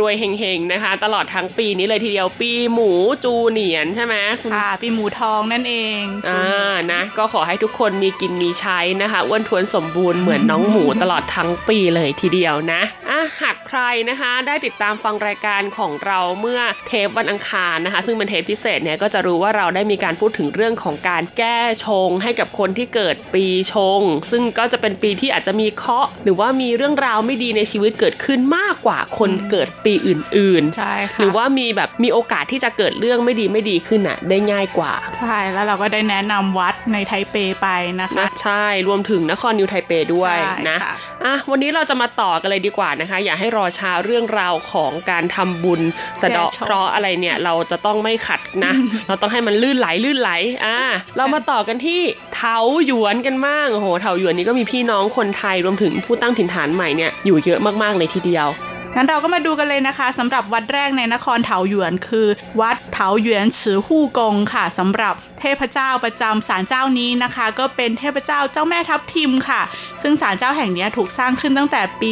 [0.00, 2.90] รวยๆเฮงๆนะคะ ตลอดทั้งปีนี้เลยทีเดียวปีหมู
[3.24, 4.14] จูเนียนใช่ไหม
[4.54, 12.80] ค่ะปีหมูทองนั่นเองอ่านะ ก็ขอให้ทุกคนมีกินมีใช้นะคะอ้วนท้วนสมบูรณ์เหมือนน้องหมูตลอดทั้งปีเลยทีเดียวนะ
[13.10, 13.80] อะหากใคร
[14.10, 37.68] นะคะได้ติดตามฟังรายการของเราเมื่อเทปวันอังคารนะคะ ซึ่งเป็นเทปพิเศษเนี่ยก็จะรู้ว่าเราได้มีการพูดถึงเรื่องของการแก้ชงให้กับคนที่เกิดปีชง ซึ่งก็จะเป็นปีที่อาจจะมีเคราะห์หรือว่ามีเรื่องราวไม่ดีในชีวิตเกิดขึ้นมากกว่าคนเกิดปีอื่นๆใช่ค่ะหรือว่ามีแบบมีโอกาสที่จะเกิดเรื่องไม่ดีไม่ดีขึ้นอะได้ง่ายกว่า ใช่แล้วเราก็ได้แนะนำวัดในไทเปไป
[38.00, 40.36] นะคะนะใช่รวมถึงนครนิวไทเปด้วย
[40.68, 40.78] นะ
[41.24, 45.80] อะวันนี้เราจะมาต่อกันเลยดีกว่านะคะ อย่าให้รอช้าเรื่องราวของการทำบุญ
[46.20, 48.72] สะเดาะเคราะห์อะไรเนี่ยเราจะต้องไม่ขัดนะ
[49.08, 50.30] เราต้องให้มันลื่นไหลลื่นไหล
[50.64, 50.78] อะ
[51.16, 52.00] เรามาต่อกันที่
[52.34, 58.48] เถาหยวนกันมากโอ้โหเถาหยวนนี้ก็มีพี่น้องคนไทยรวมถึงผู้ตั้งถิ่นฐานใหม่เนี่ยอยู่เยอะมากๆเลยทีเดียว
[58.96, 62.26] งั้นเราก็มาดูกันเลยนะคะสำหรับวัดแรกในนครเถาหยวนคือ
[62.60, 69.62] วัดเถาหยวนฉือฮู่กงค่ะสำหรับเทพเจ้าประจำศาลเจ้านี้นะคะ ก็เป็นเทพเจ้าเจ้าแม่ทับทิมค่ะ
[70.02, 72.10] ซึ่งศาลเจ้าแห่งนี้ถูกสร้างขึ้นตั้งแต่ปี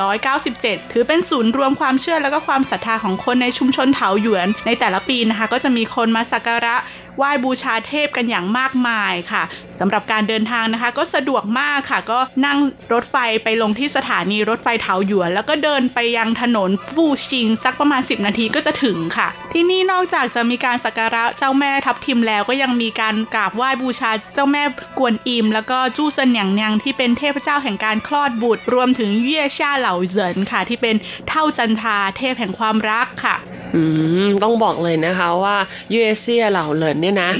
[0.00, 6.76] 1897 ถือเป็นศูนย์รวมความเชื่อและก็ความศรัทธาของคนในชุมชนเถาหยวน ในแต่ละปีนะคะ ก็จะมีคนมาสักการะ
[7.16, 9.42] ไหว้บูชาเทพกันอย่างมากมายค่ะ
[9.80, 12.58] สำหรับการเดินทางนะคะ ก็สะดวกมากค่ะ ก็นั่ง
[12.92, 24.62] รถไฟไปลงที่สถานีรถไฟเถาหยวน แล้วก็เดินไปยังถนนฟูชิง สักประมาณ 10 นาทีก็จะถึงค่ะ ที่นี่นอกจากจะมีการสักการะเจ้าแม่ทับทิมแล้วก็ยังมีการกราบไหว้บูชาเจ้าแม่
[24.98, 30.96] กวนอิม แล้วก็จู้เซิงเหนียงเหนียงที่เป็นเทพเจ้าแห่งการคลอดบุตร รวมถึงเย่ว์เซี่ยเหล่าเหรินค่ะ ที่เป็น
[31.28, 33.36] เฒ่าจันทราเทพแห่งความรักค่ะ
[33.74, 33.82] อื
[34.24, 35.56] มต้องบอกเลยนะคะว่า
[35.90, 37.30] เย่ว์เซี่ยเหล่าเหรินเนี่ยนะ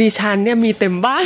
[0.00, 1.24] ดิฉันเนี่ยมีเต็มบ้าน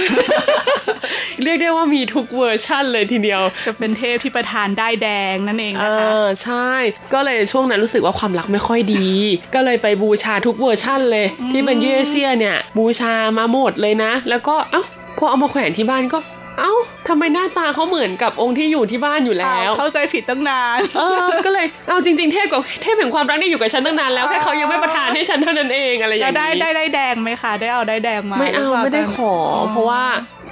[1.43, 6.11] เรียกได้ว่ามีทุกเวอร์ชั่นเลยทีเดียว จะเป็นเทพที่ประทานด้ายแดงนั่นเองนะคะ
[6.43, 6.71] ใช่
[7.13, 9.07] ก็เลยช่วงนั้นรู้สึกว่าความรักไม่ค่อยดี
[9.55, 14.83] ก็เลยไปบูชาทุกเวอร์ชั่นเลย ที่เป็นยูเอเซียเนี่ย บูชามาหมดเลยนะ แล้วก็ เอ้า
[15.19, 16.19] พอเอามาแขวนที่บ้านก็
[16.59, 16.73] เอ้า
[17.09, 29.35] ทำไมหน้าตาเขาเหมือนกับองค์ที่อยู่ที่บ้านอยู่แล้ว เข้าใจผิดตั้งนาน เออ ก็เลย เอาจริง ๆ เทพกับเทพแห่งความรักนี่อยู่กับฉันตั้งนานแล้วแค่เขายังไม่ประทานให้ฉันเท่านั้นเองอะไรอย่างนี้ได้ได้ได้แดงไหมคะได้เอาได้แดงมาไม่เอาไม่ได้ขอ
[29.71, 30.03] เพราะว่า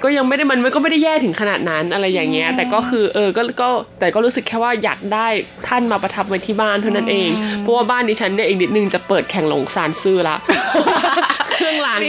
[0.05, 3.69] ก็ยังไม่ได้มันก็ไม่ได้แย่ถึงขนาดนั้นอะไรอย่างเงี้ย แต่ก็คือเออก็ก็
[4.01, 5.27] แต่ก็รู้สึกแค่ว่าอยากได้
[5.69, 7.31] ท่านมาประทับไว้ที่บ้านเท่านั้นเอง
[7.61, 10.37] เพราะว่าบ้านดิฉันเนี่ยอีกนิดนึงจะเปิดแข่งหลงซานซื่อละ
[11.55, 12.01] เครื่องราง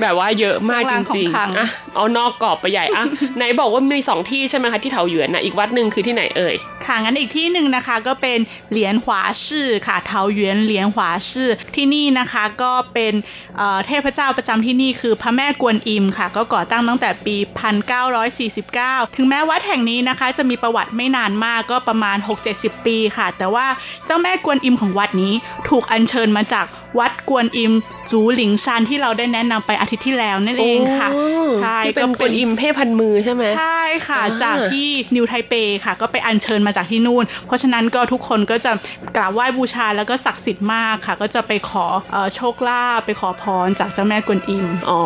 [0.00, 3.04] แบบว่าเยอะมากจริงๆอะเอานอกกรอบไปใหญ่อะ
[3.36, 6.54] ไหนบอกว่ามีสองที่ใช่ไหมคะที่เถาหยวนนะอีกวัดหนึ่งคือที่ไหนเอ่ย
[6.86, 8.38] ค่ะงั้นอีกที่หนึ่งนะคะก็เป็น
[8.70, 13.12] เหรียญหวาชื่อค่ะเถาหยวนเหรียญหวาชื่อที่นี่นะคะก็เป็น
[13.86, 17.36] เทพเจ้าประจำที่นี่คือพระแม่กวนอิมค่ะ ก็ก่อตั้งตั้งแต่ปี
[18.60, 22.16] 1949 ถึงแม้วัดแห่งนี้นะคะ จะมีประวัติไม่นานมากก็ประมาณ
[22.52, 23.66] 6-70 ปีค่ะ แต่ว่า
[24.06, 25.32] เจ้าแม่กวนอิมของวัดนี้
[25.68, 26.66] ถูกอัญเชิญมาจาก
[26.98, 27.72] วัดกวนอิม
[28.10, 31.08] จูหลิงชันที่เราได้แนะนำไปอาทิตย์ที่แล้วนั่นเองค่ะ
[31.60, 38.72] ใช่ก็เป็นกวนอิมปางพันมือใช่ไหมใช่ค่ะ จากที่นิวไทเปค่ะ ก็ไปอัญเชิญมาจากที่นู่น เพราะฉะนั้นก็ทุกคนก็จะ
[39.16, 41.86] กราบไหว้บูชาแล้วก็ศักดิ์สิทธิ์มากค่ะ ก็จะไปขอ
[42.34, 45.00] โชคลาภไปขอพรจากเจ้าแม่กวนอิมอ๋อ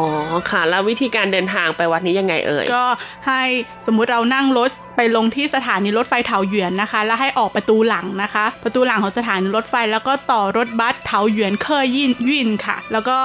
[0.51, 2.85] ค่ะ แล้ววิธีการเดินทางไปวัดนี้ยังไงเอ่ยก็
[3.27, 3.43] ให้
[3.87, 13.19] สมมุติเรานั่งรถ ไปลงที่สถานีรถไฟเถาหยวนนะคะ แล้วให้ออกประตูหลังนะคะ ประตูหลังของสถานีรถไฟแล้วก็ต่อรถบัสเถาหยวนเคยยินยินค่ะ แล้วก็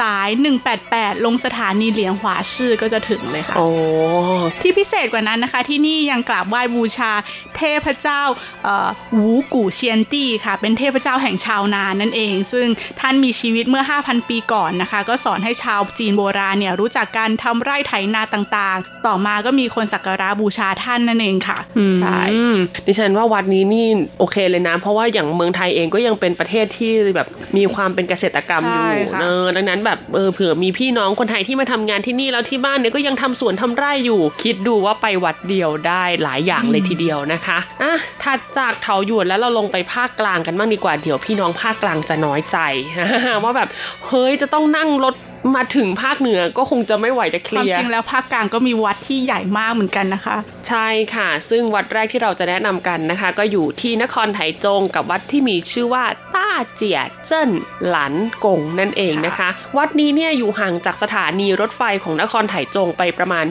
[0.00, 0.28] สาย
[0.76, 3.66] 188 ลงสถานีเหลียงหวาชื่อก็จะถึงเลยค่ะโอ้
[4.62, 7.12] ที่พิเศษกว่านั้นนะคะ ที่นี่ยังกราบไหว้บูชา
[7.56, 8.22] เทพเจ้า
[9.12, 12.66] หูกู่เชียนตี้ค่ะ เป็นเทพเจ้าแห่งชาวนานั่นเอง ซึ่ง
[13.00, 21.58] ท่านมีชีวิตเมื่อ 5,000 ปีก่อนนะคะ ก็สอนให้ชาวจีนโบราณเนี่ยรู้จักการทำไร่ไถนาต่างๆ ต่อมาก็มีคนสักการะบูชาท่านนั่นเองค่ะ
[22.00, 22.20] ใช่
[22.86, 23.86] ดิฉันว่าวัดนี้นี่
[24.18, 28.84] โอเคเลยนะ เพราะว่าอย่างเมืองไทยเองก็ยังเป็นประเทศที่แบบมีความเป็นเกษตรกรรมอยู่
[29.20, 42.58] เออดังนั้นแบบเออเผื่อมีพี่น้องคนไทยที่มาทำงานที่นี่แล้วที่บ้านเนี่ยก็ยังทำสวนทำไร่อยู่ คิดดูว่าไปวัดเดียวได้หลายอย่างเลยทีเดียวนะคะอะถัดจากเถาหยวนแล้วเราลงไปภาคกลางกันบ้างดีกว่าเดี๋ยวพี่น้องภาคกลางจะน้อยใจ
[43.44, 43.68] ว่าแบบ
[44.06, 45.14] เฮ้ยจะต้องนั่งรถ
[45.56, 50.36] มาถึงภาคเหนือก็คงจะไม่ไหวจะเคลียร์ความจริงแล้วภาคกลางก็มีวัดที่ใหญ่มากเหมือนกันนะคะ
[50.68, 57.50] ใช่ค่ะ ซึ่งวัดแรกที่เราจะแนะนำกันนะคะ ก็อยู่ที่นครไถจงกับวัดที่มีชื่อว่าต้าเจียเจิ้น
[57.88, 58.14] หลัน
[58.44, 63.46] กงนั่นเองนะคะ วัดนี้เนี่ยอยู่ห่างจากสถานีรถไฟของนครไถจงไปประมาณ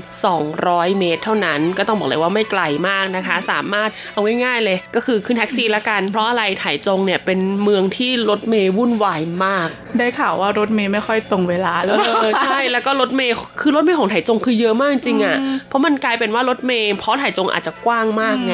[0.46, 9.68] 200 เมตร เท่านั้น ก็ต้องบอกเลยว่าไม่ไกลมากนะคะ สามารถเอาง่ายๆเลย ก็คือขึ้นแท็กซี่ละกัน เพราะอะไรไถจงเนี่ยเป็นเมืองที่รถเมย์วุ่นวายมาก
[9.98, 11.92] ได้ข่าวว่ารถเมย์ไม่ค่อยตรงเวลาเล
[12.30, 15.38] ยใช่แล้วก็รถเมย์คือรถเมย์ของไถจงคือเยอะมากจริงอะ
[15.70, 18.54] เพราะมันกลายเป็นว่ารถเมย์เพราะไถจงอาจจะกว้างมากไง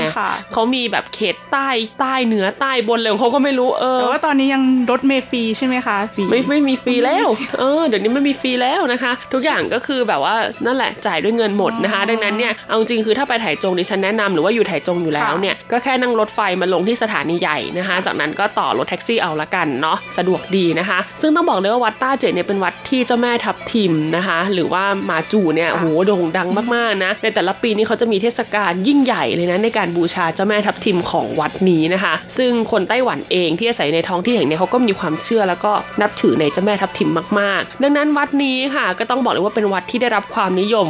[0.53, 1.69] เขามีแบบเขตใต้
[1.99, 5.97] ใต้เหนือใต้บนเลยเขาก็ไม่รู้เออแต่ว่าตอนนี้ยังรถเมย์ฟรีใช่ไหมคะ
[6.29, 7.27] ไม่ไม่มีฟรีแล้ว
[7.59, 37.09] เออเดี๋ยวนี้ไม่มีฟรีแล้วนะคะ ทุกอย่างก็คือแบบว่านั่นแหละจ่ายด้วยเงินหมดนะคะ ดังนั้นเนี่ยเอาจริงคือถ้าไปไถจงดิฉันแนะนำหรือว่าอยู่ไถจงอยู่แล้วเนี่ยก็แค่นั่งรถไฟมาลงที่สถานีใหญ่นะคะ จากนั้นก็ต่อรถแท็กซี่เอาละกันเนาะสะดวกดีนะคะ ซึ่งต้องบอกเลยว่าวัดต้าเจเนี่ยเป็นวัดที่เจ้าแม่ทับทิมนะคะ หรือว่ามาจูเนี่ยโหโด่งดังมากๆนะในแต่ละปีนี้เขาจะมีเทศกาลยิ่งใหญ่เลยนะในการบูชาเจ้าแม่ทับทิมของวัดนี้นะคะ ซึ่งคนไต้หวันเองที่อาศัยในท้องที่แห่งนี้เขาก็มีความเชื่อแล้วก็นับถือในเจ้าแม่ทับทิม
[37.39, 40.87] มากๆ ดังนั้นวัดนี้ค่ะก็ต้องบอกเลยว่าเป็นวัดที่ได้รับความนิยม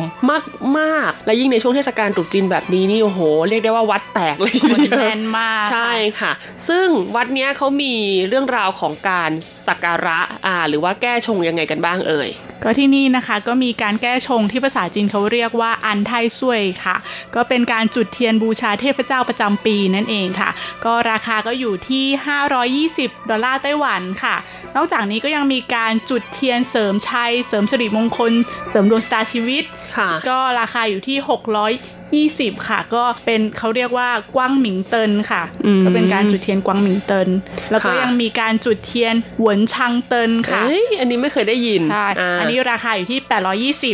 [0.78, 3.20] มากๆ และยิ่งในช่วงเทศกาลตรุษจีนแบบนี้นี่โอ้โห
[3.50, 6.32] เรียกได้ว่าวัดแตกเลยคนแน่นมากใช่ค่ะ
[6.68, 7.94] ซึ่งวัดนี้เขามี
[8.28, 9.30] เรื่องราวของการ
[9.68, 12.19] สักการะอ่าหรือว่าแก้ชงยังไงกันบ้างเอ่ย
[12.64, 16.96] ก็ที่นี่นะคะก็มีการแก้ชงที่ภาษาจีนเขาเรียกว่าอันไทซวยค่ะ
[17.36, 20.50] ก็เป็นการจุดเทียนบูชาเทพเจ้าประจำปีนั่นเองค่ะ
[20.86, 22.06] ก็ราคาก็อยู่ที่
[22.88, 24.36] 520 ดอลลาร์ไต้หวันค่ะ
[24.76, 28.34] นอกจากนี้ก็ยังมีการจุดเทียนเสริมชัย เสริมสิริมงคล
[28.70, 29.64] เสริมดวงชะตาชีวิต
[30.30, 31.28] ก็ราคาอยู่ที่600
[32.18, 35.44] 20 ค่ะ ก็เป็นเขาเรียกว่ากว้างหมิงเตินค่ะ
[35.86, 37.30] ก็เป็นการจุดเทียนกว้างหมิงเติน
[37.72, 40.62] แล้วก็ยังมีการจุดเทียนหวนชังเตินค่ะ
[41.00, 42.08] อันนี้ไม่เคยได้ยินใช่
[42.40, 43.20] อันนี้ราคาอยู่ที่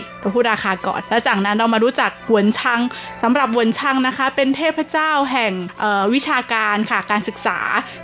[0.06, 2.82] 820เราพูดราคาก่อน แล้วจากนั้นเรามารู้จักหวนชัง
[3.22, 5.54] สำหรับหวนชังนะคะ เป็นเทพเจ้าแห่ง
[6.14, 7.60] วิชาการค่ะการศึกษา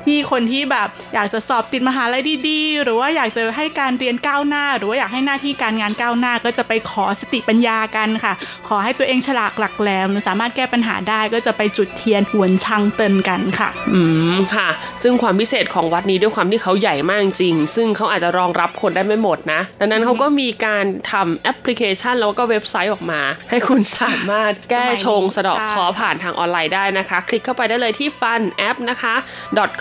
[0.06, 8.34] ที่คนที่แบบอยากจะสอบติดมหาลัยดีๆ หรือว่าอยากจะให้การเรียนก้าวหน้า หรือว่าอยากให้หน้าที่การงานก้าวหน้าก็จะไปขอสติปัญญากันค่ะ
[8.68, 14.02] ขอให้ตัวเองฉลาดหลักแหลมสามารถแก้ปัญหาได้ก็จะไปจุดเทียนหวนชังเตินกันค่ะ อื
[14.34, 14.70] มค่ะ
[15.04, 29.16] ซึ่งความพิเศษของวัดนี้ด้วยความที่เขาใหญ่มากจริง ซึ่งเขาอาจจะรองรับคนได้ไม่หมดนะ ดังนั้นเขาก็มีการทำแอปพลิเคชันแล้วก็เว็บไซต์ออกมา ให้คุณสามารถแก้ชงสะเดาะเคราะห์ผ่านทางออนไลน์ได้นะคะ คลิกเข้าไปได้เลยที่ฟันแอปนะคะ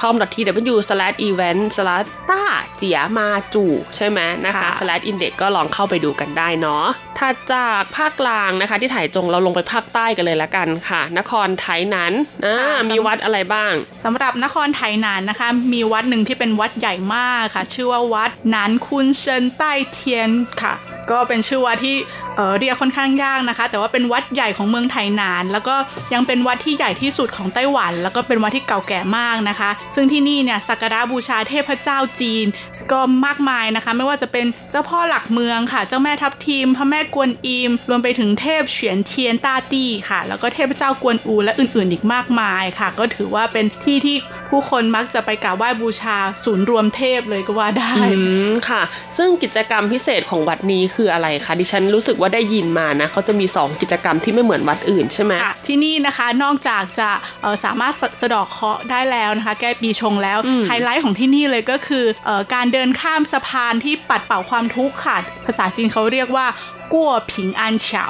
[0.01, 1.63] com.tw/event/
[2.31, 2.43] ต้า
[2.77, 3.65] เจียมาจู
[3.97, 4.69] ใช่ไหมนะคะ
[5.11, 6.85] /index ก็ลองเข้าไปดูกันได้เนาะ
[7.19, 12.13] ถัดจากภาคกลางนะคะ ที่ถ่ายจงเราลงไปภาคใต้กันเลยละกันค่ะ นครไทยนั้น
[12.91, 13.73] มีวัดอะไรบ้าง
[14.05, 20.31] สำหรับนครไทยนานนะคะ มีวัดหนึ่งที่เป็นวัดใหญ่มากค่ะ ชื่อว่าวัดนานคุนเชินใต้เทียน
[20.63, 20.75] ค่ะ
[21.11, 21.97] ก็เป็นชื่อวัดที่
[22.61, 25.77] เรียกค่อนข้างยากนะคะ แต่ว่าเป็นวัดใหญ่ของเมืองไทยนาน แล้วก็
[26.15, 32.47] ยังเป็นวัดที่ใหญ่ที่สุดของไต้หวัน แล้วก็เป็นวัดที่เก่าแก่มากนะคะ ซึ่งที่นี่เนี่ยสักการะบูชาเทพเจ้าจีน
[32.93, 44.17] ก็มากมายนะคะ ไม่ว่าจะเป็นเจ้าพ่อหลักเมืองค่ะ เจ้าแม่ทับทิมพระแม่กวนอิม รวมไปถึงเทพเฉียนเทียนต้าตี้ค่ะ แล้วก็เทพเจ้ากวนอูและอื่นๆ อีกมากมายค่ะ ก็ถือว่าเป็นที่ที่
[44.51, 47.93] ผู้คนมักจะไปกราบไหว้บูชาศูนย์รวมเทพเลยก็ว่าได้
[48.69, 48.83] ค่ะ
[49.17, 55.33] ซึ่งกิจกรรมพิเศษของวัดนี้คืออะไรคะดิฉันรู้สึกว่าได้ยินมานะเขาจะมี 2 กิจกรรมที่ไม่เหมือนวัดอื่นใช่ไหม
[55.67, 57.11] ที่นี่นะคะนอกจากจะ
[57.65, 65.17] สามารถสะดอกเคราะห์ได้แล้วนะคะ แก้ปีชงแล้วไฮไลท์ของที่นี่เลยก็คืออการเดินข้ามสะพานที่ปัดเป่าความทุกข์ค่ะ
[65.47, 66.47] ภาษาจีนเขาเรียกว่า
[66.93, 68.07] กัวผิงอันเฉา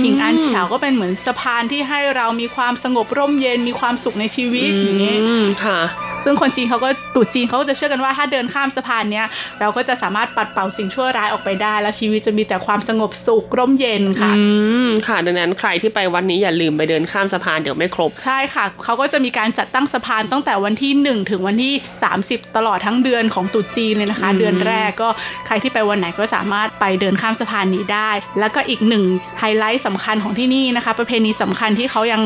[0.00, 5.16] ผิงอันเฉาก็เป็นเหมือนสะพานที่ให้เรามีความสงบร่มเย็นมีความสุขในชีวิตอย่างนี้
[5.64, 5.78] ค่ะ
[6.24, 9.26] ซึ่งคนจีนเขาก็ตุจีนเขาก็จะเชื่อกันว่าถ้าเดินข้ามสะพานเนี้ย
[9.60, 14.44] เราก็จะสามารถปัดเป่าสิ่งชั่วร้ายออกไปได้ และชีวิตจะมีแต่ความสงบสุขร่มเย็นค่ะอื
[14.86, 21.74] มค่ะ ดังนั้นใครที่ไปวันนี้อย่าลืมไปเดินข้ามสะพานเดี๋ยวไม่ครบ ใช่ค่ะเขาก็จะมีการจัดตั้งสะพานตั้งแต่วันที่ 1 ถึงวันที่
[22.14, 25.08] 30 ตลอดทั้งเดือนของตรุษจีนเลยนะคะ เดือนแรกก็
[25.46, 29.04] ใครที่ไปวันไหนก็สามารถไปเดินข้ามสะพานนี้ได้แล้วก็อีกหนึ่ง
[29.38, 32.22] ไฮไลท์สำคัญของที่นี่นะคะ ประเพณีสำคัญที่เขายัง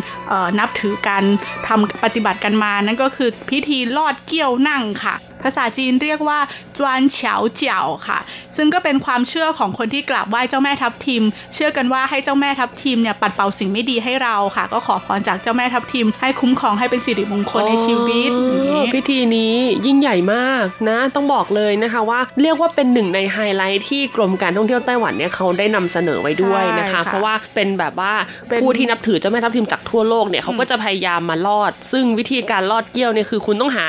[0.59, 1.25] นับถือการ
[1.69, 5.15] ทำปฏิบัติกันมา นั่นก็คือพิธีลอดเกี้ยวนั่งค่ะ
[5.45, 6.39] ภาษาจีนเรียกว่า
[6.79, 8.19] จวนเฉาเจียวค่ะ
[8.57, 11.25] ซึ่งก็เป็นความเชื่อของคนที่กราบไหว้เจ้าแม่ทับทิม
[11.55, 19.55] เชื่อกันว่าให้เจ้าแม่ทับทิมเนี่ยปัดเป่าสิ่งไม่ดีให้เราค่ะ ก็ขอพรจากเจ้าแม่ทับทิม ให้คุ้มครองให้เป็นสิริมงคลในชีวิตอย่างนี้พิธีนี้
[19.87, 28.13] ยิ่งใหญ่มากนะ ต้องบอกเลยนะคะว่า เรียกว่าเป็นหนึ่งในไฮไลท์ที่กรมการท่องเที่ยวไต้หวันเนี่ยเขาได้นำเสนอไว้ด้วยนะคะใช่ค่ะเพราะว่าเป็นแบบว่า
[28.49, 33.87] เป็นผู้ที่นับถือเจ้าแม่ทับทิมจากทั่วโลกเนี่ยเขาก็จะพยายามมาลอด ซึ่งวิธีการลอดเกี้ยวเนี่ยคือคุณต้องหา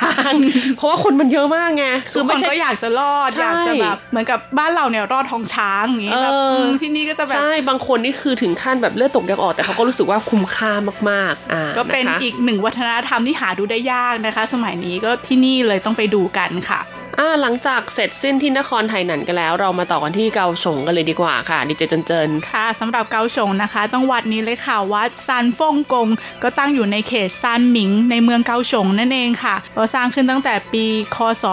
[0.00, 0.32] ทาง
[0.76, 10.72] เพราะว่าคนมันเยอะมากไงคืคืออคไม่นใช่ก็อยากจะรอดใช่อยากจะแบบเหมือนกับบ้านเราเนี่ยรอดท้องช้างอย่างนี้แบบเอออืมที่นี่ก็จะแบบใช่บางคนนี่คือถึงขั้นแบบเลือดตกยังออกแต่เขาก็รู้สึกว่าคุ้มค่า
[11.10, 16.80] มากๆอ่าก็เป็นะคะอีกหนึ่งวัฒนธรรมที่หาดูได้ยากนะคะ สมัยนี้ก็ที่นี่เลยต้องไปดูกันค่ะ
[17.20, 26.08] อ่าหลังจากเสร็จสิ้นที่นครไทยหนันกันแล้ว เรามาต่อกันที่เกาสงกันเลยดีกว่าค่ะดิเจเจนเจินค่ะสำหรับเกาสงนะคะ ต้องวัดนี้เลยค่ะวัดซานฟงกง
[26.42, 30.84] ก็ตั้งอยู่ในเขตซานหมิง ในเมืองเกาสงนั่นเองค่ะก็สร้างขึ้นตั้งแต่ปี
[31.16, 31.44] คศ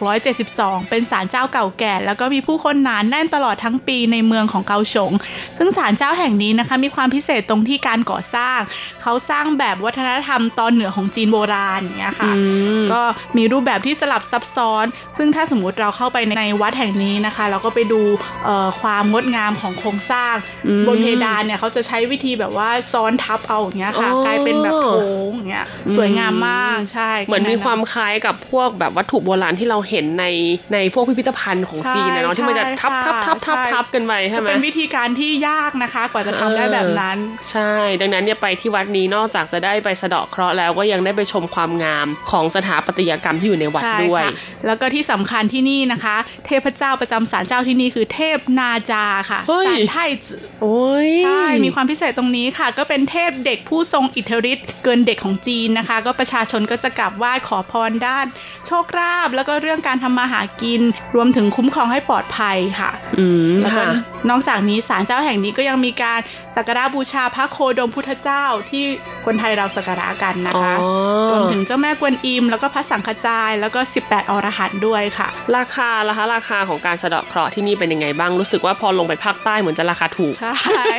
[0.00, 5.12] 1672 เป็นศาลเจ้าเก่าแก่ แล้วก็มีผู้คนหนานแน่นตลอดทั้งปีในเมืองของเกาสง
[5.58, 8.58] ซึ่งศาลเจ้าแห่งนี้นะคะมีความพิเศษตรงที่การก่อสร้าง
[9.02, 12.32] เขาสร้างแบบวัฒนธรรมตอนเหนือของจีนโบราณอย่างเงี้ยค่ะ
[12.92, 13.02] ก็
[13.36, 14.73] มีรูปแบบที่สลับซับซ้อน
[15.16, 18.00] ซึ่งถ้าสมมุติเราเข้าไปในวัดแห่งนี้นะคะ เราก็ไปดู
[18.44, 20.34] เอ่อความงดงามของโครงสร้าง
[20.86, 25.66] บนเพดานเนี่ยเขาจะใช้วิธีแบบว่าซ้อนทับเอาอย่างเงี้ยค่ะอ๋อกลายเป็นแบบโค้งอย่างเงี้ย
[25.96, 30.26] สวยงามมากใช่ เหมือนมีความคล้ายกับพวกแบบวัตถุโบราณที่เราเห็นใน
[30.72, 37.18] ในพวกพิพิธภัณฑ์ของจีนนะเนาะที่มันจะทับทับทับทับทับกันไปใช่ไหมเป็นวิธีการที่ยากนะคะ กว่าจะทำได้แบบนั้น
[37.52, 44.32] ใช่ ดังนั้นเนี่ยไปที่วัดนี้นอกจากจะได้ไปสะเดาะเคราะห์แล้วก็ยังได้ไปชมความงามของสถาปัตยกรรมที่อยู่ในวัดใช่ด้วยค่ะ
[44.66, 58.26] แล้วก็ที่สำคัญที่นี่นะคะ เทพเจ้าประจำศาลเจ้าที่นี่คือเทพนาจาค่ะเฮ้ยศาลไทจือโอ้ยใช่ มีความพิเศษตรงนี้ค่ะ ก็เป็นเทพเด็กผู้ทรงอิทธิฤทธิ์เกินเด็กของจีนนะคะ ก็ประชาชนก็จะกราบไหว้ขอพรด้าน
[58.66, 60.82] โชคลาภแล้วก็เรื่องการทำมาหากิน
[61.14, 63.03] รวมถึงคุ้มครองให้ปลอดภัยค่ะอืม
[63.62, 63.86] แล้วก็ค่ะ
[64.30, 66.20] นอกจากนี้ศาลเจ้าแห่งนี้ก็ยังมีการ
[66.56, 68.84] สักการะบูชาพระโคดมพุทธเจ้าที่
[69.24, 70.90] คนไทยเราสักการะกันนะคะอ๋อ
[71.30, 80.94] รวมถึงเจ้าแม่กวนอิม แล้วก็พระสังฆจาย แล้วก็ 18 อรหันต์ด้วยค่ะ ราคาล่ะคะราคาของการสะเดาะเคราะห์ที่นี่เป็นยังไงบ้างรู้สึกว่าพอลงไปภาคใต้เหมือนจะราคาถูกใช่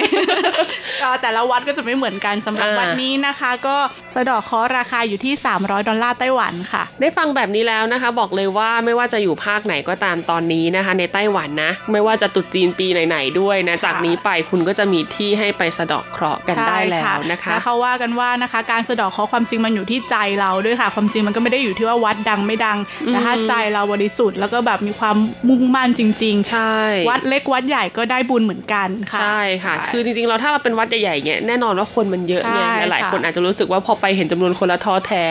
[1.01, 3.77] ก็แต่ละวัดก็จะไม่เหมือนกันสำหรับอ่าวัดนี้นะคะ ก็
[4.13, 22.77] สะเดอกเคราะห์ราคาอยู่ที่ 300 ดอลลาร์ไต้หวันค่ะ ได้ฟังแบบนี้แล้วนะคะ บอกเลยว่าไม่ว่าจะอยู่ภาคไหนก็ตามตอนนี้นะคะ ในไต้หวันนะไม่ว่าจะตรุษจีนปีไหนๆด้วยนะจากนี้ไปคุณก็จะมีที่ให้ไปสะเดาะเคราะห์กันได้แล้วนะคะและเขาว่ากันว่านะคะ การสะเดอกเคราะห์ความจริงมันอยู่ที่ใจเราด้วยค่ะ ความจริงมันก็ไม่ได้อยู่ที่ว่าวัดดังไม่ดัง
[23.07, 25.15] แต่ถ้าใจเราบริสุทธิ์แล้วก็แบบมีความ
[25.49, 35.23] มุ่งมั่นจริงใช่ๆวัดเล็กวัดใหญ่ก็ได้บุญเหมือนกันค่ะใช่ค่ะ คือจริงๆเราถ้าเราเป็นวัดใหญ่ๆเนี่ยแน่นอนว่าคนมันเยอะไงใช่หลายค่ะคนอาจจะรู้สึกว่าพอไปเห็นจำนวนคนละท้อแท้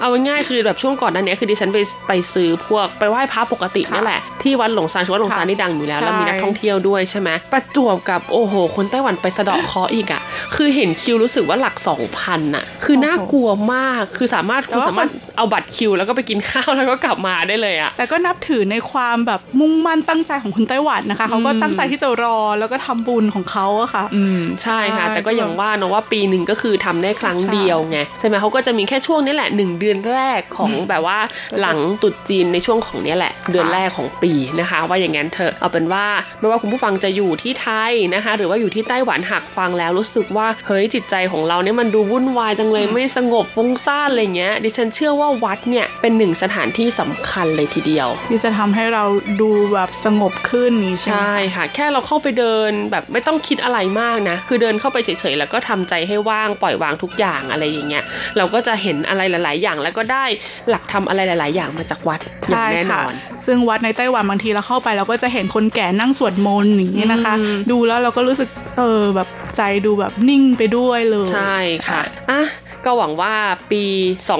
[0.00, 1.78] เอาง่ายๆคือแบบช่วงก่อนหนั้นเนี้ยคือดิฉันไป
[2.08, 10.22] ไปซื้อพวกไปไหว้พระปกตินี่แหละที่วัดหลงซานคือวัดหลงซานนี่ดังอยู่แล้วใช่แล้วมีนักท่องเที่ยวด้วยใช่ไหมประจวบกับโอ้โห คนไต้หวันไปสะเดาะเคราะห์อีกอะ
[10.56, 31.18] คือเห็นคิวรู้สึกว่าหลักสองพันอะ คือน่ากลัวมากคือสามารถคุณสามารถเอาบัตรคิว แล้วก็ไปกินข้าวแล้วก็กลับมาได้เลยอะแต่ก็นับถือในความแบบมุ่งมั่นตั้งใจของคนไต้หวันนะคะเขาก็ตั้งใจที่จะรอแล้วก็ทำบุญของเขาอะค่ะ อืมใช่ค่ะใช่แต่ก็อย่างว่าเนอะว่าปีหนึ่งก็คือทำได้ครั้งใช่เดียวไงใช่ไหมเขาก็จะมีแค่ช่วงนี้แหละหนึ่งเดือนแรกของแบบว่า
[31.60, 36.06] หลังตรุษจีนในช่วงของเนี้ยแหละ เดือนแรกของปีนะคะ ว่าอย่างนั้นเถอะเอาเป็นว่า
[36.38, 49.04] ไม่ว่าคุณผู้ฟังจะอยู่ที่ไทยนะคะ หรือว่าอยู่ที่ไต้หวันหากฟังแล้วรู้สึกว่าเฮ้ยจิตใจของเราเนี่ยมันดูวุ่นวายจังเลยไม่สงบฟุ้งซ่านอะไรเงี้ย ดิฉันเชื่อว่าวัดเนี่ยเป็นหนึ่งสถานที่สำคัญเลยทีเดียวที่จะทำให้เรา
[49.40, 58.04] ดูแบบสงบขึ้นนี้ใช่ไหมใช่ค่ะ แค่เราเข้าไปเดินแบบไม่ต้องคิดอะไรมากนะ คือเดินเข้าไปเฉยๆแล้วก็ทำใจให้ว่างปล่อยวางทุกอย่างอะไรอย่างเงี้ย
[58.36, 60.24] เราก็จะเห็นอะไรหลาย ๆ อย่างแล้วก็ได้
[60.68, 63.14] หลักทำอะไรหลาย ๆ อย่างมาจากวัดอย่างใช่แน่นค่ะอน
[63.46, 67.34] ซึ่งวัดในไต้หวันบางทีเราเข้าไปเราก็จะเห็นคนแก่นั่งสวดมนต์อย่างนี้นะคะ
[67.70, 68.48] ดูแล้วเราก็รู้สึก
[68.78, 71.56] เออแบบใจดูแบบนิ่งไปด้วยเลย ใช่
[71.88, 72.00] ค่ะ
[72.30, 72.42] อะ
[72.84, 73.34] ก็หวังว่า
[73.70, 73.84] ปี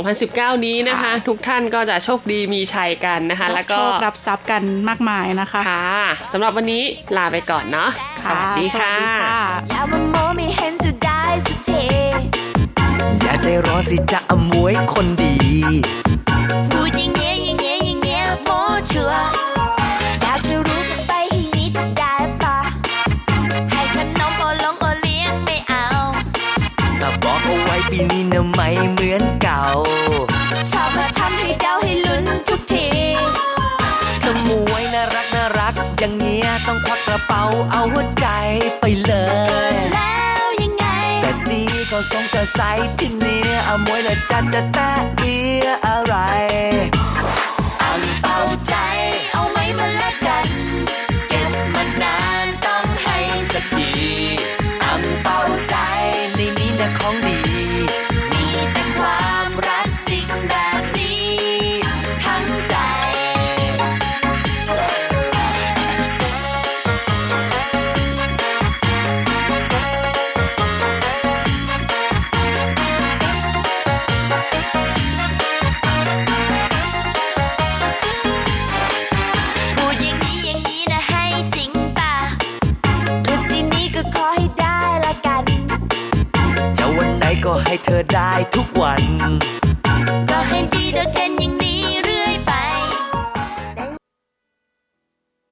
[0.04, 5.98] 2019 นี้นะคะ ทุกท่านก็จะโชคดีมีชัยกันนะคะ แล้วก็โชครับทรัพย์กันมากมายนะคะค่ะ
[6.32, 6.82] สำหรับวันนี้
[7.16, 7.90] ลาไปก่อนเนาะ
[8.24, 11.84] สวัสดีค่ะสวัสดีค่ะอย่ามาโมไม่เห็นจะได้สักที
[13.22, 15.34] อย่าใจร้อนสิจะอมวยคนดี
[28.38, 29.62] นี้นะไม่เหมือนเก่า
[30.70, 32.88] ชอบมาทำให้เดาให้ลุ้นทุกที
[34.22, 38.26] ถ้ามวยน่ารักน่ารัก อย่างเงี้ยต้องควักกระเป๋าเอาหัวใจ
[38.80, 39.12] ไปเล
[39.72, 40.84] ย แล้วยังไง
[41.22, 46.14] แต่ดีก็สงจะใส่ที่เนี้ยเอามวยละจัดจะแตะเอียอะไร
[47.82, 48.74] อังเป่าใจ
[49.32, 50.48] เอาไหมมาแลกกัน
[51.28, 53.16] เก็บมานานต้องให้
[53.52, 53.90] สักที
[54.84, 55.76] อังเป่าใจ
[56.34, 57.37] ในนี้นะของดี
[87.70, 89.02] ให้เธอได้ทุกวัน
[90.30, 91.27] ก็ให้ดีเด้